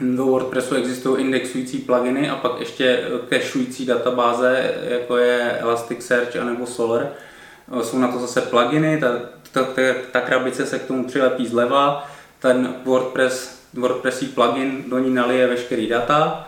Do 0.02 0.26
WordPressu 0.26 0.76
existují 0.76 1.23
indexující 1.23 1.78
pluginy 1.78 2.30
a 2.30 2.36
pak 2.36 2.60
ještě 2.60 3.04
cachující 3.30 3.86
databáze, 3.86 4.73
jako 4.89 5.17
je 5.17 5.58
Elasticsearch 5.60 6.36
anebo 6.36 6.65
Solar. 6.65 7.08
Jsou 7.82 8.00
na 8.00 8.08
to 8.08 8.19
zase 8.19 8.41
pluginy, 8.41 9.00
ta, 9.00 9.19
ta, 9.52 9.63
ta, 9.63 9.82
ta 10.12 10.21
krabice 10.21 10.65
se 10.65 10.80
k 10.80 10.86
tomu 10.86 11.04
přilepí 11.04 11.47
zleva, 11.47 12.10
ten 12.39 12.76
WordPress, 12.86 13.60
WordPressí 13.73 14.26
plugin 14.26 14.84
do 14.88 15.00
ní 15.00 15.13
nalije 15.13 15.47
veškerý 15.47 15.88
data, 15.88 16.47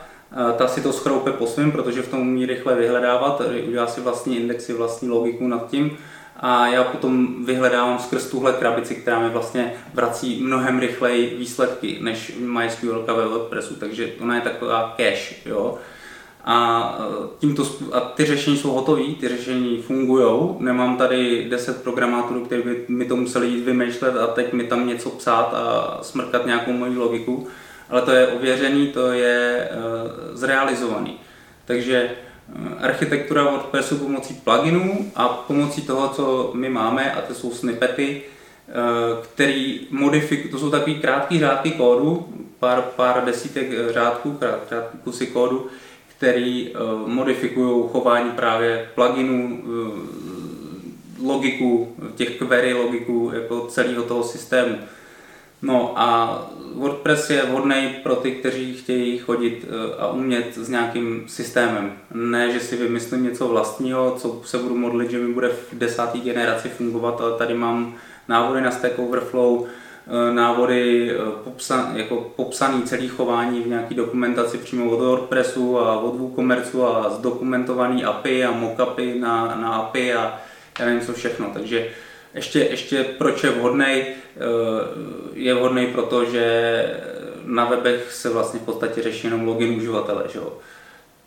ta 0.58 0.68
si 0.68 0.82
to 0.82 0.94
schroupe 0.94 1.32
po 1.32 1.48
svém, 1.48 1.72
protože 1.72 2.02
v 2.02 2.08
tom 2.08 2.22
umí 2.22 2.46
rychle 2.46 2.76
vyhledávat, 2.76 3.42
udělá 3.68 3.88
si 3.88 4.02
vlastní 4.02 4.38
indexy, 4.38 4.74
vlastní 4.74 5.10
logiku 5.10 5.48
nad 5.48 5.70
tím 5.70 5.98
a 6.40 6.68
já 6.68 6.84
potom 6.84 7.46
vyhledávám 7.46 8.00
skrz 8.00 8.30
tuhle 8.30 8.54
krabici, 8.54 8.96
která 8.96 9.20
mi 9.20 9.30
vlastně 9.30 9.74
vrací 9.94 10.44
mnohem 10.44 10.80
rychleji 10.80 11.36
výsledky 11.38 11.98
než 12.02 12.34
MySQL 12.40 13.06
ve 13.08 13.28
WordPressu, 13.28 13.76
takže 13.76 14.12
ona 14.22 14.36
je 14.36 14.42
taková 14.42 14.96
cache, 14.98 15.36
jo. 15.46 15.78
A, 16.46 16.98
e, 17.00 17.28
tímto, 17.40 17.64
a 17.92 18.00
ty 18.00 18.26
řešení 18.26 18.58
jsou 18.58 18.72
hotové, 18.72 19.04
ty 19.20 19.28
řešení 19.28 19.82
fungují. 19.82 20.56
Nemám 20.60 20.98
tady 20.98 21.50
10 21.50 21.84
programátorů, 21.84 22.46
kteří 22.46 22.64
by 22.64 22.86
mi 22.88 23.06
to 23.06 23.16
museli 23.16 23.48
jít 23.48 23.66
vymýšlet 23.66 24.18
a 24.18 24.28
teď 24.28 24.54
mi 24.54 24.64
tam 24.64 24.88
něco 24.88 25.10
psát 25.10 25.54
a 25.54 25.98
smrkat 26.02 26.46
nějakou 26.46 26.72
moji 26.72 26.98
logiku, 26.98 27.48
ale 27.90 28.02
to 28.02 28.12
je 28.12 28.28
ověřený, 28.28 28.88
to 28.88 29.12
je 29.12 29.70
uh, 29.72 30.38
zrealizovaný. 30.38 31.20
Takže 31.66 32.12
architektura 32.80 33.44
WordPressu 33.44 33.98
pomocí 33.98 34.34
pluginů 34.34 35.12
a 35.16 35.28
pomocí 35.28 35.82
toho, 35.82 36.10
co 36.10 36.52
my 36.54 36.70
máme, 36.70 37.12
a 37.12 37.22
to 37.22 37.34
jsou 37.34 37.52
snippety, 37.52 38.22
eh, 38.68 38.74
který 39.34 39.88
modifikují, 39.92 40.52
to 40.52 40.60
jsou 40.60 40.70
takový 40.70 40.96
krátký 40.96 41.40
řádky 41.40 41.72
kódu, 41.72 42.28
pár, 42.60 42.82
pár 42.82 43.26
desítek 43.26 43.68
řádků, 43.94 44.32
krátký 44.70 44.98
kusy 45.04 45.28
kódu, 45.28 45.68
který 46.18 46.70
eh, 46.70 46.80
modifikují 47.06 47.90
chování 47.92 48.32
právě 48.32 48.90
pluginů, 48.96 49.64
eh, 49.64 50.20
logiku, 51.24 51.96
těch 52.16 52.38
query 52.38 52.74
logiku 52.74 53.32
jako 53.34 53.62
celého 53.62 54.04
toho 54.04 54.24
systému. 54.24 54.78
No 55.62 55.94
a 55.96 56.40
WordPress 56.76 57.30
je 57.30 57.46
vhodný 57.46 57.96
pro 58.04 58.16
ty, 58.16 58.32
kteří 58.32 58.74
chtějí 58.74 59.18
chodit 59.18 59.66
eh, 59.68 59.96
a 60.02 60.08
umět 60.08 60.56
s 60.56 60.70
nějakým 60.70 61.24
systémem. 61.28 61.94
Ne, 62.14 62.52
že 62.52 62.60
si 62.60 62.76
vymyslím 62.78 63.24
něco 63.24 63.48
vlastního, 63.48 64.16
co 64.18 64.42
se 64.46 64.58
budu 64.58 64.78
modlit, 64.78 65.12
že 65.12 65.20
mi 65.20 65.34
bude 65.34 65.50
v 65.50 65.74
desáté 65.74 66.20
generaci 66.20 66.70
fungovat, 66.70 67.22
ale 67.22 67.38
tady 67.38 67.54
mám 67.54 67.96
návody 68.28 68.62
na 68.62 68.72
Stack 68.72 69.00
Overflow, 69.00 69.66
eh, 69.66 70.34
návody 70.34 71.12
eh, 71.12 71.16
popsan, 71.44 71.92
jako 71.96 72.32
popsaný 72.36 72.84
celý 72.84 73.08
chování 73.08 73.62
v 73.62 73.68
nějaké 73.68 73.96
dokumentaci 73.96 74.58
přímo 74.58 74.92
od 74.92 75.00
WordPressu 75.00 75.80
a 75.80 76.00
od 76.00 76.16
WooCommerce 76.16 76.78
a 76.78 77.10
zdokumentovaný 77.10 78.04
API 78.04 78.44
a 78.44 78.52
mockupy 78.52 79.20
na, 79.20 79.56
na 79.56 79.74
API 79.74 80.14
a 80.14 80.40
já 80.80 80.86
nevím 80.86 81.02
co 81.02 81.14
všechno. 81.14 81.50
Takže 81.54 81.90
ještě, 82.40 82.60
ještě 82.60 83.04
proč 83.04 83.44
je 83.44 83.50
vhodný? 83.50 83.86
Eh, 83.86 84.14
je 85.34 85.54
vhodný 85.54 85.88
proto, 85.88 86.26
že 86.26 86.46
na 87.46 87.66
webech 87.66 88.12
se 88.12 88.30
vlastně 88.30 88.60
v 88.60 88.64
podstatě 88.64 89.02
řeší 89.02 89.28
jenom 89.28 89.48
login 89.48 89.78
uživatele. 89.78 90.24
Že 90.32 90.40
jo? 90.40 90.54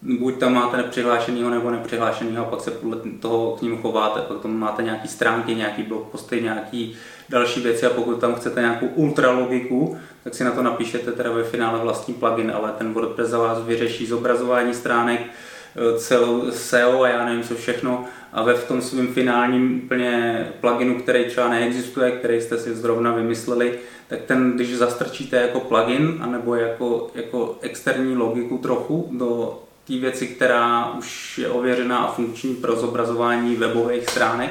Buď 0.02 0.38
tam 0.38 0.54
máte 0.54 0.76
nepřihlášenýho 0.76 1.50
nebo 1.50 1.70
nepřihlášenýho, 1.70 2.44
pak 2.44 2.60
se 2.60 2.70
podle 2.70 2.96
toho 3.20 3.56
k 3.56 3.62
ním 3.62 3.82
chováte, 3.82 4.20
pak 4.20 4.40
tam 4.40 4.58
máte 4.58 4.82
nějaké 4.82 5.08
stránky, 5.08 5.54
nějaký 5.54 5.82
blog 5.82 6.08
posty, 6.08 6.42
nějaký 6.42 6.96
další 7.28 7.60
věci 7.60 7.86
a 7.86 7.90
pokud 7.90 8.20
tam 8.20 8.34
chcete 8.34 8.60
nějakou 8.60 8.86
ultralogiku, 8.86 9.98
tak 10.24 10.34
si 10.34 10.44
na 10.44 10.50
to 10.50 10.62
napíšete 10.62 11.12
teda 11.12 11.32
ve 11.32 11.44
finále 11.44 11.78
vlastní 11.78 12.14
plugin, 12.14 12.52
ale 12.54 12.72
ten 12.78 12.92
WordPress 12.92 13.30
za 13.30 13.38
vás 13.38 13.58
vyřeší 13.62 14.06
zobrazování 14.06 14.74
stránek, 14.74 15.20
eh, 15.20 15.98
celou 15.98 16.50
SEO 16.50 17.02
a 17.02 17.08
já 17.08 17.24
nevím 17.24 17.42
co 17.42 17.54
všechno 17.54 18.04
a 18.32 18.42
ve 18.42 18.54
v 18.54 18.68
tom 18.68 18.82
svém 18.82 19.06
finálním 19.06 19.80
úplně 19.84 20.46
pluginu, 20.60 20.98
který 20.98 21.24
třeba 21.24 21.48
neexistuje, 21.48 22.10
který 22.10 22.40
jste 22.40 22.58
si 22.58 22.74
zrovna 22.74 23.14
vymysleli, 23.14 23.78
tak 24.08 24.22
ten, 24.22 24.52
když 24.52 24.76
zastrčíte 24.76 25.36
jako 25.36 25.60
plugin, 25.60 26.18
anebo 26.20 26.54
jako, 26.54 27.10
jako 27.14 27.58
externí 27.60 28.16
logiku 28.16 28.58
trochu 28.58 29.08
do 29.12 29.62
té 29.86 29.98
věci, 29.98 30.26
která 30.26 30.92
už 30.92 31.38
je 31.38 31.48
ověřená 31.48 31.98
a 31.98 32.12
funkční 32.12 32.54
pro 32.54 32.76
zobrazování 32.76 33.56
webových 33.56 34.08
stránek, 34.10 34.50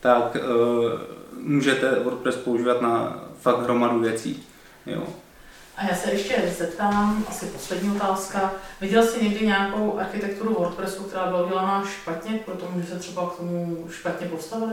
tak 0.00 0.36
uh, 0.36 0.90
můžete 1.42 1.98
WordPress 2.04 2.36
používat 2.36 2.82
na 2.82 3.24
fakt 3.40 3.62
hromadu 3.62 4.00
věcí. 4.00 4.42
Jo. 4.86 5.02
A 5.80 5.86
já 5.88 5.94
se 5.94 6.12
ještě 6.12 6.54
zeptám, 6.58 7.24
asi 7.28 7.46
poslední 7.46 7.96
otázka. 7.96 8.52
Viděl 8.80 9.02
jsi 9.02 9.24
někdy 9.24 9.46
nějakou 9.46 9.98
architekturu 9.98 10.54
WordPressu, 10.54 11.02
která 11.02 11.26
byla 11.26 11.44
udělaná 11.44 11.84
špatně, 11.84 12.40
protože 12.44 12.86
se 12.86 12.98
třeba 12.98 13.30
k 13.30 13.36
tomu 13.36 13.86
špatně 13.90 14.26
postavili? 14.26 14.72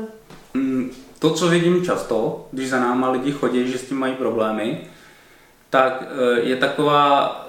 Mm, 0.54 0.92
to, 1.20 1.34
co 1.34 1.48
vidím 1.48 1.86
často, 1.86 2.48
když 2.52 2.70
za 2.70 2.80
náma 2.80 3.10
lidi 3.10 3.32
chodí, 3.32 3.72
že 3.72 3.78
s 3.78 3.86
tím 3.86 3.98
mají 3.98 4.16
problémy, 4.16 4.82
tak 5.70 6.04
eh, 6.04 6.40
je 6.40 6.56
taková, 6.56 7.48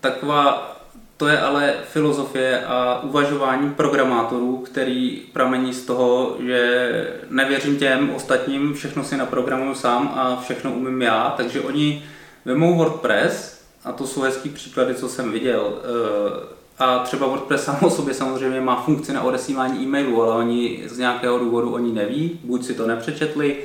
taková 0.00 0.76
to 1.16 1.28
je 1.28 1.40
ale 1.40 1.74
filozofie 1.84 2.64
a 2.66 3.00
uvažování 3.02 3.70
programátorů, 3.70 4.56
který 4.56 5.22
pramení 5.32 5.74
z 5.74 5.84
toho, 5.86 6.36
že 6.46 6.90
nevěřím 7.30 7.76
těm 7.76 8.10
ostatním, 8.14 8.74
všechno 8.74 9.04
si 9.04 9.16
naprogramuju 9.16 9.74
sám 9.74 10.12
a 10.16 10.40
všechno 10.42 10.72
umím 10.72 11.02
já, 11.02 11.34
takže 11.36 11.60
oni 11.60 12.04
Vemou 12.44 12.74
WordPress, 12.74 13.62
a 13.84 13.92
to 13.92 14.06
jsou 14.06 14.20
hezký 14.20 14.48
příklady, 14.48 14.94
co 14.94 15.08
jsem 15.08 15.32
viděl, 15.32 15.72
eh, 15.78 16.58
a 16.78 16.98
třeba 16.98 17.26
WordPress 17.26 17.64
sám 17.64 17.78
o 17.82 17.90
sobě 17.90 18.14
samozřejmě 18.14 18.60
má 18.60 18.82
funkci 18.82 19.12
na 19.12 19.22
odesílání 19.22 19.82
e-mailů, 19.82 20.22
ale 20.22 20.34
oni 20.34 20.82
z 20.86 20.98
nějakého 20.98 21.38
důvodu 21.38 21.74
oni 21.74 21.92
neví, 21.92 22.40
buď 22.44 22.64
si 22.64 22.74
to 22.74 22.86
nepřečetli, 22.86 23.56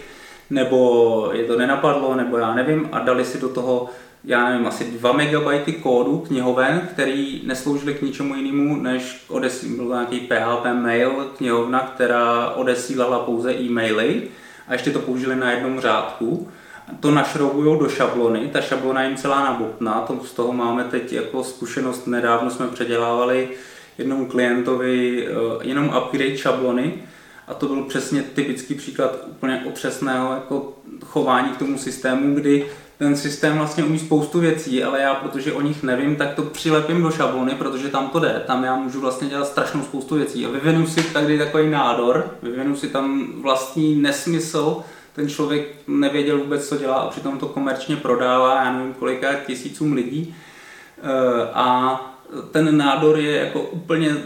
nebo 0.49 1.29
je 1.33 1.43
to 1.45 1.57
nenapadlo, 1.57 2.15
nebo 2.15 2.37
já 2.37 2.55
nevím, 2.55 2.89
a 2.91 2.99
dali 2.99 3.25
si 3.25 3.39
do 3.39 3.49
toho, 3.49 3.89
já 4.23 4.49
nevím, 4.49 4.67
asi 4.67 4.83
2 4.83 5.11
MB 5.11 5.81
kódu 5.81 6.17
knihoven, 6.17 6.87
který 6.91 7.41
nesloužily 7.45 7.93
k 7.93 8.01
ničemu 8.01 8.35
jinému, 8.35 8.75
než 8.75 9.25
odesí, 9.27 9.75
byl 9.75 9.85
nějaký 9.85 10.19
PHP 10.19 10.73
mail 10.73 11.31
knihovna, 11.37 11.79
která 11.79 12.49
odesílala 12.49 13.19
pouze 13.19 13.53
e-maily 13.53 14.23
a 14.67 14.73
ještě 14.73 14.91
to 14.91 14.99
použili 14.99 15.35
na 15.35 15.51
jednom 15.51 15.79
řádku 15.79 16.51
to 16.99 17.11
našroubují 17.11 17.79
do 17.79 17.89
šablony, 17.89 18.49
ta 18.53 18.61
šablona 18.61 19.03
jim 19.03 19.17
celá 19.17 19.43
nabopná, 19.43 20.01
to, 20.01 20.19
z 20.25 20.31
toho 20.31 20.53
máme 20.53 20.83
teď 20.83 21.13
jako 21.13 21.43
zkušenost, 21.43 22.07
nedávno 22.07 22.51
jsme 22.51 22.67
předělávali 22.67 23.49
jednomu 23.97 24.25
klientovi 24.25 25.27
uh, 25.27 25.61
jenom 25.61 25.85
upgrade 25.85 26.37
šablony 26.37 26.93
a 27.47 27.53
to 27.53 27.67
byl 27.67 27.83
přesně 27.83 28.21
typický 28.21 28.75
příklad 28.75 29.15
úplně 29.29 29.63
otřesného 29.67 30.33
jako 30.33 30.73
chování 31.05 31.49
k 31.49 31.57
tomu 31.57 31.77
systému, 31.77 32.35
kdy 32.35 32.65
ten 32.97 33.15
systém 33.15 33.57
vlastně 33.57 33.83
umí 33.83 33.99
spoustu 33.99 34.39
věcí, 34.39 34.83
ale 34.83 35.01
já, 35.01 35.15
protože 35.15 35.53
o 35.53 35.61
nich 35.61 35.83
nevím, 35.83 36.15
tak 36.15 36.33
to 36.33 36.41
přilepím 36.41 37.01
do 37.01 37.11
šablony, 37.11 37.55
protože 37.55 37.89
tam 37.89 38.09
to 38.09 38.19
jde. 38.19 38.43
Tam 38.47 38.63
já 38.63 38.75
můžu 38.75 39.01
vlastně 39.01 39.29
dělat 39.29 39.47
strašnou 39.47 39.83
spoustu 39.83 40.15
věcí. 40.15 40.45
A 40.45 40.49
vyvinu 40.49 40.87
si 40.87 41.03
tady 41.03 41.37
takový 41.37 41.69
nádor, 41.69 42.37
vyvinu 42.43 42.75
si 42.75 42.87
tam 42.87 43.27
vlastní 43.41 43.95
nesmysl, 43.95 44.83
ten 45.15 45.29
člověk 45.29 45.67
nevěděl 45.87 46.37
vůbec, 46.37 46.67
co 46.67 46.77
dělá 46.77 46.95
a 46.95 47.09
přitom 47.09 47.39
to 47.39 47.47
komerčně 47.47 47.95
prodává, 47.95 48.63
já 48.63 48.73
nevím 48.73 48.93
kolika 48.93 49.33
tisícům 49.33 49.93
lidí. 49.93 50.35
Eh, 51.03 51.49
a 51.53 51.99
ten 52.51 52.77
nádor 52.77 53.19
je 53.19 53.37
jako 53.37 53.61
úplně 53.61 54.17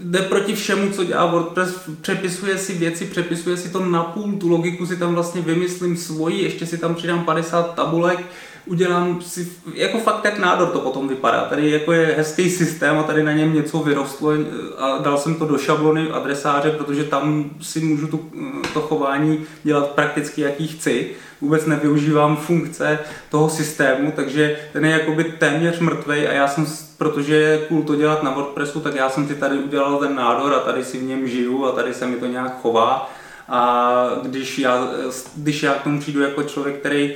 jde 0.00 0.18
proti 0.18 0.54
všemu, 0.54 0.90
co 0.90 1.04
dělá 1.04 1.26
WordPress, 1.26 1.90
přepisuje 2.00 2.58
si 2.58 2.74
věci, 2.74 3.06
přepisuje 3.06 3.56
si 3.56 3.68
to 3.68 3.84
na 3.84 4.02
půl, 4.02 4.32
tu 4.32 4.48
logiku 4.48 4.86
si 4.86 4.96
tam 4.96 5.14
vlastně 5.14 5.40
vymyslím 5.40 5.96
svoji, 5.96 6.42
ještě 6.42 6.66
si 6.66 6.78
tam 6.78 6.94
přidám 6.94 7.24
50 7.24 7.74
tabulek, 7.74 8.24
udělám 8.66 9.22
si, 9.22 9.52
jako 9.74 9.98
fakt 9.98 10.24
jak 10.24 10.38
nádor 10.38 10.68
to 10.68 10.78
potom 10.78 11.08
vypadá. 11.08 11.40
Tady 11.40 11.70
jako 11.70 11.92
je 11.92 12.14
hezký 12.16 12.50
systém 12.50 12.98
a 12.98 13.02
tady 13.02 13.22
na 13.22 13.32
něm 13.32 13.54
něco 13.54 13.78
vyrostlo 13.78 14.32
a 14.78 14.98
dal 14.98 15.18
jsem 15.18 15.34
to 15.34 15.46
do 15.46 15.58
šablony 15.58 16.10
adresáře, 16.10 16.70
protože 16.70 17.04
tam 17.04 17.50
si 17.60 17.80
můžu 17.80 18.06
tu, 18.06 18.30
to 18.74 18.80
chování 18.80 19.44
dělat 19.64 19.90
prakticky 19.90 20.40
jaký 20.40 20.68
chci. 20.68 21.10
Vůbec 21.40 21.66
nevyužívám 21.66 22.36
funkce 22.36 22.98
toho 23.30 23.48
systému, 23.48 24.12
takže 24.16 24.56
ten 24.72 24.84
je 24.84 24.90
jakoby 24.90 25.24
téměř 25.24 25.78
mrtvej 25.78 26.28
a 26.28 26.32
já 26.32 26.48
jsem, 26.48 26.66
protože 26.98 27.34
je 27.34 27.58
cool 27.58 27.82
to 27.82 27.96
dělat 27.96 28.22
na 28.22 28.30
WordPressu, 28.30 28.80
tak 28.80 28.94
já 28.94 29.10
jsem 29.10 29.28
si 29.28 29.34
tady 29.34 29.58
udělal 29.58 29.98
ten 29.98 30.14
nádor 30.14 30.54
a 30.54 30.58
tady 30.58 30.84
si 30.84 30.98
v 30.98 31.02
něm 31.02 31.28
žiju 31.28 31.66
a 31.66 31.72
tady 31.72 31.94
se 31.94 32.06
mi 32.06 32.16
to 32.16 32.26
nějak 32.26 32.60
chová. 32.60 33.10
A 33.48 33.94
když 34.22 34.58
já, 34.58 34.88
když 35.36 35.62
já 35.62 35.74
k 35.74 35.82
tomu 35.82 36.00
přijdu 36.00 36.22
jako 36.22 36.42
člověk, 36.42 36.78
který 36.78 37.14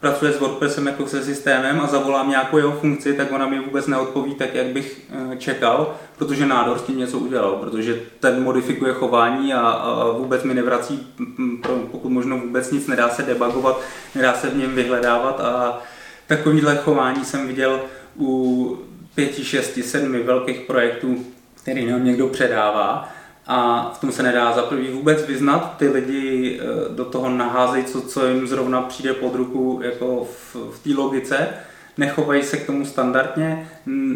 pracuje 0.00 0.32
s 0.32 0.38
WordPressem 0.38 0.86
jako 0.86 1.06
se 1.06 1.24
systémem 1.24 1.80
a 1.80 1.86
zavolám 1.86 2.30
nějakou 2.30 2.58
jeho 2.58 2.72
funkci, 2.72 3.14
tak 3.14 3.32
ona 3.32 3.46
mi 3.46 3.60
vůbec 3.60 3.86
neodpoví 3.86 4.34
tak, 4.34 4.54
jak 4.54 4.66
bych 4.66 5.00
eh, 5.32 5.36
čekal, 5.36 5.94
protože 6.18 6.46
nádor 6.46 6.78
s 6.78 6.82
tím 6.82 6.98
něco 6.98 7.18
udělal, 7.18 7.56
protože 7.56 8.00
ten 8.20 8.42
modifikuje 8.42 8.92
chování 8.92 9.54
a, 9.54 9.60
a 9.60 10.10
vůbec 10.10 10.42
mi 10.42 10.54
nevrací, 10.54 11.08
pokud 11.90 12.08
možno 12.08 12.38
vůbec 12.38 12.70
nic, 12.70 12.86
nedá 12.86 13.08
se 13.08 13.22
debugovat, 13.22 13.80
nedá 14.14 14.34
se 14.34 14.50
v 14.50 14.56
něm 14.56 14.74
vyhledávat 14.74 15.40
a 15.40 15.82
takovýhle 16.26 16.76
chování 16.76 17.24
jsem 17.24 17.46
viděl 17.46 17.80
u 18.18 18.78
pěti, 19.14 19.44
šesti, 19.44 19.82
sedmi 19.82 20.22
velkých 20.22 20.60
projektů, 20.60 21.26
který 21.62 21.86
nám 21.86 22.04
někdo 22.04 22.28
předává 22.28 23.08
a 23.52 23.90
v 23.94 24.00
tom 24.00 24.12
se 24.12 24.22
nedá 24.22 24.52
za 24.52 24.62
prvý 24.62 24.90
vůbec 24.90 25.26
vyznat, 25.26 25.76
ty 25.76 25.88
lidi 25.88 26.60
eh, 26.60 26.94
do 26.94 27.04
toho 27.04 27.28
naházejí, 27.28 27.84
co, 27.84 28.00
co 28.00 28.26
jim 28.26 28.46
zrovna 28.46 28.82
přijde 28.82 29.14
pod 29.14 29.34
ruku 29.34 29.80
jako 29.82 30.24
v, 30.24 30.56
v 30.72 30.82
té 30.84 31.00
logice, 31.00 31.48
nechovají 31.98 32.42
se 32.42 32.56
k 32.56 32.66
tomu 32.66 32.84
standardně, 32.84 33.70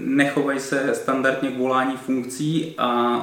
nechovají 0.04 0.60
se 0.60 0.94
standardně 0.94 1.50
k 1.50 1.58
volání 1.58 1.96
funkcí 1.96 2.74
a 2.78 3.20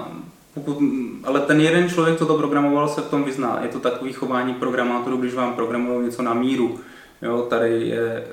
pokud, 0.54 0.78
ale 1.24 1.40
ten 1.40 1.62
jeden 1.62 1.90
člověk, 1.90 2.18
co 2.18 2.26
to 2.26 2.38
programoval, 2.38 2.88
se 2.88 3.02
v 3.02 3.10
tom 3.10 3.24
vyzná. 3.24 3.60
Je 3.62 3.68
to 3.68 3.80
takový 3.80 4.14
chování 4.14 4.54
programátorů, 4.54 5.18
když 5.18 5.34
vám 5.34 5.54
programují 5.54 6.06
něco 6.06 6.22
na 6.22 6.34
míru. 6.34 6.80
Jo, 7.22 7.48
tady 7.50 7.88
je 7.88 8.02
e, 8.02 8.26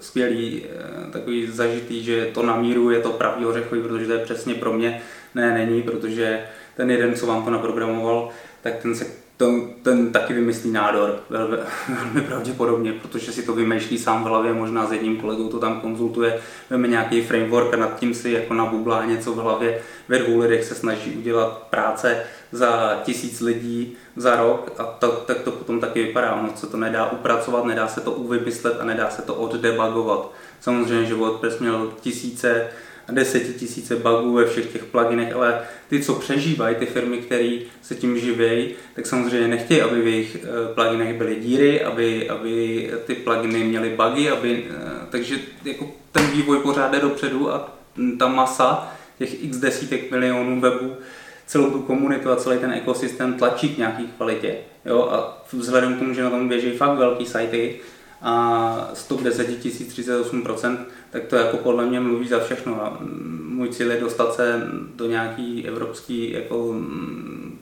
skvělý 0.00 0.62
e, 0.64 1.10
takový 1.10 1.46
zažitý, 1.46 2.04
že 2.04 2.30
to 2.34 2.42
na 2.42 2.56
míru 2.56 2.90
je 2.90 3.00
to 3.00 3.10
pravý 3.10 3.46
ořechový, 3.46 3.82
protože 3.82 4.06
to 4.06 4.12
je 4.12 4.18
přesně 4.18 4.54
pro 4.54 4.72
mě. 4.72 5.02
Ne, 5.34 5.54
není, 5.54 5.82
protože 5.82 6.40
ten 6.76 6.90
jeden, 6.90 7.14
co 7.14 7.26
vám 7.26 7.44
to 7.44 7.50
naprogramoval, 7.50 8.28
tak 8.62 8.76
ten 8.76 8.94
se 8.94 9.06
to, 9.36 9.52
ten 9.82 10.12
taky 10.12 10.32
vymyslí 10.32 10.72
nádor, 10.72 11.20
velmi, 11.30 11.56
velmi 11.88 12.20
pravděpodobně, 12.20 12.92
protože 12.92 13.32
si 13.32 13.42
to 13.42 13.52
vymýšlí 13.52 13.98
sám 13.98 14.24
v 14.24 14.26
hlavě, 14.26 14.52
možná 14.52 14.86
s 14.86 14.92
jedním 14.92 15.16
kolegou 15.16 15.48
to 15.48 15.58
tam 15.58 15.80
konzultuje, 15.80 16.40
veme 16.70 16.88
nějaký 16.88 17.22
framework 17.22 17.74
a 17.74 17.76
nad 17.76 17.98
tím 17.98 18.14
si 18.14 18.30
jako 18.30 18.54
nabublá 18.54 19.04
něco 19.04 19.32
v 19.32 19.36
hlavě. 19.36 19.80
Ve 20.08 20.18
dvou 20.18 20.38
lidech 20.38 20.64
se 20.64 20.74
snaží 20.74 21.16
udělat 21.16 21.66
práce 21.70 22.22
za 22.52 23.00
tisíc 23.02 23.40
lidí 23.40 23.96
za 24.16 24.36
rok 24.36 24.72
a 24.78 24.84
to, 24.84 25.08
tak 25.08 25.38
to 25.38 25.50
potom 25.50 25.80
taky 25.80 26.02
vypadá. 26.02 26.34
Ono 26.34 26.52
se 26.54 26.66
to 26.66 26.76
nedá 26.76 27.10
upracovat, 27.10 27.64
nedá 27.64 27.88
se 27.88 28.00
to 28.00 28.12
uvymyslet 28.12 28.80
a 28.80 28.84
nedá 28.84 29.10
se 29.10 29.22
to 29.22 29.34
oddebugovat. 29.34 30.30
Samozřejmě, 30.60 31.04
že 31.04 31.14
WordPress 31.14 31.58
měl 31.58 31.92
tisíce 32.00 32.68
desetitisíce 33.12 33.96
bugů 33.96 34.34
ve 34.34 34.46
všech 34.46 34.66
těch 34.66 34.84
pluginech, 34.84 35.34
ale 35.34 35.60
ty, 35.88 36.00
co 36.00 36.14
přežívají, 36.14 36.76
ty 36.76 36.86
firmy, 36.86 37.18
které 37.18 37.58
se 37.82 37.94
tím 37.94 38.18
živějí, 38.18 38.74
tak 38.94 39.06
samozřejmě 39.06 39.48
nechtějí, 39.48 39.80
aby 39.80 40.02
v 40.02 40.06
jejich 40.06 40.36
eh, 40.36 40.74
pluginech 40.74 41.18
byly 41.18 41.36
díry, 41.36 41.84
aby, 41.84 42.30
aby 42.30 42.90
ty 43.06 43.14
pluginy 43.14 43.64
měly 43.64 43.96
bugy, 43.96 44.30
aby, 44.30 44.64
eh, 44.70 45.06
takže 45.10 45.36
jako 45.64 45.90
ten 46.12 46.26
vývoj 46.26 46.58
pořád 46.58 46.92
jde 46.92 47.00
dopředu 47.00 47.52
a 47.52 47.78
ta 48.18 48.28
masa 48.28 48.92
těch 49.18 49.44
x 49.44 49.56
desítek 49.56 50.10
milionů 50.10 50.60
webů 50.60 50.96
celou 51.46 51.70
tu 51.70 51.82
komunitu 51.82 52.30
a 52.30 52.36
celý 52.36 52.58
ten 52.58 52.72
ekosystém 52.72 53.34
tlačí 53.34 53.74
k 53.74 53.78
nějaký 53.78 54.06
kvalitě. 54.16 54.56
Jo? 54.86 55.08
A 55.12 55.44
vzhledem 55.52 55.94
k 55.94 55.98
tomu, 55.98 56.14
že 56.14 56.22
na 56.22 56.30
tom 56.30 56.48
běží 56.48 56.70
fakt 56.70 56.98
velký 56.98 57.26
sajty, 57.26 57.80
a 58.26 58.90
110 58.94 59.48
38%, 59.48 60.76
tak 61.10 61.24
to 61.24 61.36
jako 61.36 61.56
podle 61.56 61.86
mě 61.86 62.00
mluví 62.00 62.28
za 62.28 62.40
všechno. 62.40 62.82
A 62.82 62.98
můj 63.48 63.68
cíl 63.68 63.90
je 63.90 64.00
dostat 64.00 64.34
se 64.34 64.62
do 64.96 65.06
nějaký 65.06 65.66
evropský 65.68 66.32
jako 66.32 66.74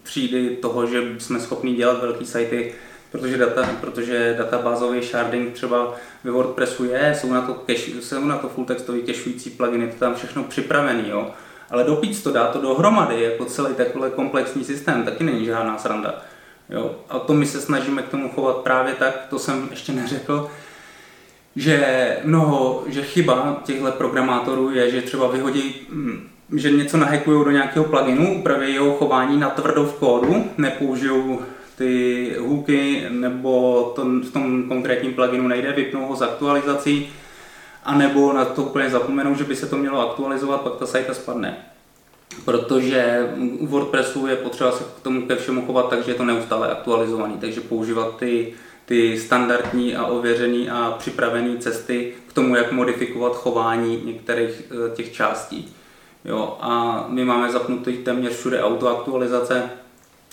třídy 0.02 0.56
toho, 0.62 0.86
že 0.86 1.02
jsme 1.18 1.40
schopni 1.40 1.74
dělat 1.74 2.00
velký 2.00 2.26
sajty, 2.26 2.74
protože, 3.12 3.38
data, 3.38 3.68
protože 3.80 4.34
databázový 4.38 5.02
sharding 5.02 5.52
třeba 5.52 5.94
ve 6.24 6.30
WordPressu 6.30 6.84
je, 6.84 7.14
jsou 7.20 7.32
na 7.32 7.40
to, 7.40 7.54
cache, 7.54 8.02
jsou 8.02 8.24
na 8.24 8.38
to 8.38 8.48
full 8.48 8.64
textový 8.64 9.02
cachující 9.02 9.50
pluginy, 9.50 9.86
to 9.86 9.98
tam 9.98 10.14
všechno 10.14 10.44
připravený, 10.44 11.08
jo. 11.08 11.30
Ale 11.70 11.84
dopít 11.84 12.22
to, 12.22 12.32
dá 12.32 12.46
to 12.46 12.60
dohromady, 12.60 13.22
jako 13.22 13.44
celý 13.44 13.74
takový 13.74 14.10
komplexní 14.10 14.64
systém, 14.64 15.02
taky 15.02 15.24
není 15.24 15.44
žádná 15.44 15.78
sranda. 15.78 16.22
Jo? 16.72 16.94
A 17.08 17.18
to 17.18 17.34
my 17.34 17.46
se 17.46 17.60
snažíme 17.60 18.02
k 18.02 18.08
tomu 18.08 18.28
chovat 18.28 18.56
právě 18.56 18.94
tak, 18.94 19.26
to 19.30 19.38
jsem 19.38 19.68
ještě 19.70 19.92
neřekl, 19.92 20.50
že 21.56 22.16
mnoho, 22.24 22.84
že 22.86 23.02
chyba 23.02 23.62
těchto 23.64 23.92
programátorů 23.92 24.70
je, 24.70 24.90
že 24.90 25.02
třeba 25.02 25.28
vyhodí, 25.28 25.74
hm, 25.88 26.28
že 26.56 26.70
něco 26.70 26.96
nahekují 26.96 27.44
do 27.44 27.50
nějakého 27.50 27.84
pluginu, 27.84 28.38
upraví 28.38 28.74
jeho 28.74 28.94
chování 28.94 29.40
na 29.40 29.50
tvrdou 29.50 29.86
v 29.86 29.94
kódu, 29.94 30.44
nepoužijou 30.58 31.40
ty 31.78 32.34
hooky, 32.38 33.06
nebo 33.10 33.82
to 33.96 34.02
v 34.04 34.30
tom 34.32 34.68
konkrétním 34.68 35.14
pluginu 35.14 35.48
nejde, 35.48 35.72
vypnou 35.72 36.06
ho 36.06 36.16
z 36.16 36.22
aktualizací, 36.22 37.08
anebo 37.84 38.32
na 38.32 38.44
to 38.44 38.62
úplně 38.62 38.90
zapomenou, 38.90 39.34
že 39.34 39.44
by 39.44 39.56
se 39.56 39.66
to 39.66 39.76
mělo 39.76 40.10
aktualizovat, 40.10 40.60
pak 40.60 40.76
ta 40.76 40.86
sajta 40.86 41.14
spadne 41.14 41.71
protože 42.44 43.30
u 43.58 43.66
WordPressu 43.66 44.26
je 44.26 44.36
potřeba 44.36 44.72
se 44.72 44.84
k 44.84 45.02
tomu 45.02 45.26
ke 45.26 45.36
všemu 45.36 45.66
chovat 45.66 45.90
tak, 45.90 46.04
že 46.04 46.10
je 46.10 46.14
to 46.14 46.24
neustále 46.24 46.70
aktualizovaný, 46.70 47.34
takže 47.40 47.60
používat 47.60 48.16
ty, 48.16 48.54
ty 48.84 49.20
standardní 49.20 49.96
a 49.96 50.06
ověřené 50.06 50.70
a 50.70 50.90
připravené 50.98 51.58
cesty 51.58 52.12
k 52.26 52.32
tomu, 52.32 52.56
jak 52.56 52.72
modifikovat 52.72 53.36
chování 53.36 54.02
některých 54.04 54.62
eh, 54.70 54.96
těch 54.96 55.12
částí. 55.12 55.74
Jo, 56.24 56.56
a 56.60 57.04
my 57.08 57.24
máme 57.24 57.52
zapnutý 57.52 57.96
téměř 57.96 58.32
všude 58.32 58.62
autoaktualizace, 58.62 59.70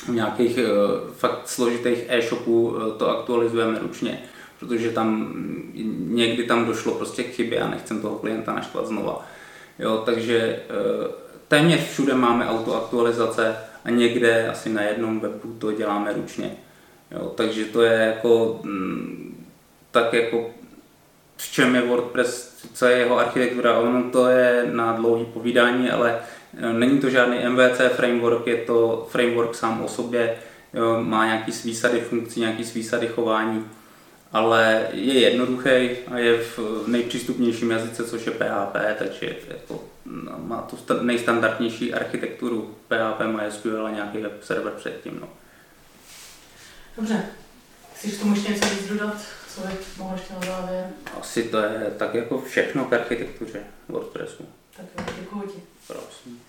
v 0.05 0.09
nějakých 0.09 0.57
uh, 0.57 1.12
fakt 1.13 1.47
složitých 1.47 2.05
e-shopů 2.07 2.67
uh, 2.67 2.97
to 2.97 3.09
aktualizujeme 3.09 3.79
ručně, 3.79 4.21
protože 4.59 4.89
tam 4.89 5.33
někdy 6.07 6.43
tam 6.43 6.65
došlo 6.65 6.93
prostě 6.93 7.23
k 7.23 7.33
chybě 7.33 7.59
a 7.59 7.69
nechcem 7.69 8.01
toho 8.01 8.15
klienta 8.15 8.53
naštvat 8.53 8.88
znova. 8.88 9.25
Jo, 9.79 10.03
takže 10.05 10.59
téměř 11.49 11.89
všude 11.89 12.13
máme 12.13 12.47
autoaktualizace 12.47 13.57
a 13.85 13.89
někde 13.89 14.47
asi 14.47 14.69
na 14.69 14.81
jednom 14.81 15.19
webu 15.19 15.53
to 15.59 15.71
děláme 15.71 16.13
ručně. 16.13 16.51
Jo, 17.12 17.33
takže 17.35 17.65
to 17.65 17.81
je 17.81 17.93
jako 17.93 18.59
mm, 18.63 19.45
tak 19.91 20.13
jako 20.13 20.49
v 21.38 21.51
čem 21.51 21.75
je 21.75 21.81
WordPress, 21.81 22.57
co 22.73 22.85
je 22.85 22.97
jeho 22.97 23.19
architektura, 23.19 23.79
ono 23.79 24.12
to 24.12 24.27
je 24.27 24.65
na 24.71 24.93
dlouhý 24.93 25.25
povídání, 25.25 25.89
ale 25.89 26.19
e, 26.57 26.73
není 26.73 26.99
to 26.99 27.09
žádný 27.09 27.38
MVC 27.49 27.81
framework, 27.95 28.47
je 28.47 28.57
to 28.57 29.07
framework 29.12 29.55
sám 29.55 29.81
o 29.83 29.88
sobě, 29.88 30.35
jo, 30.73 31.03
má 31.03 31.25
nějaký 31.25 31.51
svý 31.51 31.75
sady 31.75 32.01
funkcí, 32.01 32.39
nějaký 32.39 32.63
svý 32.63 32.83
sady 32.83 33.07
chování, 33.07 33.65
ale 34.31 34.88
je 34.91 35.19
jednoduchý 35.19 35.69
a 36.07 36.17
je 36.17 36.38
v 36.38 36.59
nejpřístupnějším 36.88 37.71
jazyce, 37.71 38.03
což 38.03 38.25
je 38.25 38.31
PHP, 38.31 38.77
takže 38.97 39.35
jako 39.47 39.83
no, 40.05 40.38
má 40.38 40.62
tu 40.62 41.03
nejstandardnější 41.03 41.93
architekturu 41.93 42.75
PHP, 42.88 43.19
MySQL 43.19 43.85
a 43.85 43.89
nějaký 43.89 44.17
web 44.17 44.43
server 44.43 44.73
předtím. 44.73 45.19
No. 45.21 45.29
Dobře. 46.97 47.25
Chceš 47.95 48.17
tomu 48.17 48.33
ještě 48.33 48.51
něco 48.51 48.65
víc 48.65 48.88
dodat? 48.88 49.25
Co 49.55 49.62
by 49.62 49.73
mohl 49.97 50.15
ještě 50.15 50.33
na 50.33 50.39
závěr? 50.39 50.89
Asi 51.19 51.43
to 51.43 51.57
je 51.57 51.93
tak 51.97 52.13
jako 52.13 52.41
všechno 52.41 52.85
k 52.85 52.93
architektuře 52.93 53.59
WordPressu. 53.89 54.45
Tak 54.77 54.85
jo, 54.97 55.13
děkuji 55.19 55.41
ti. 55.47 55.62
Prosím. 55.88 56.41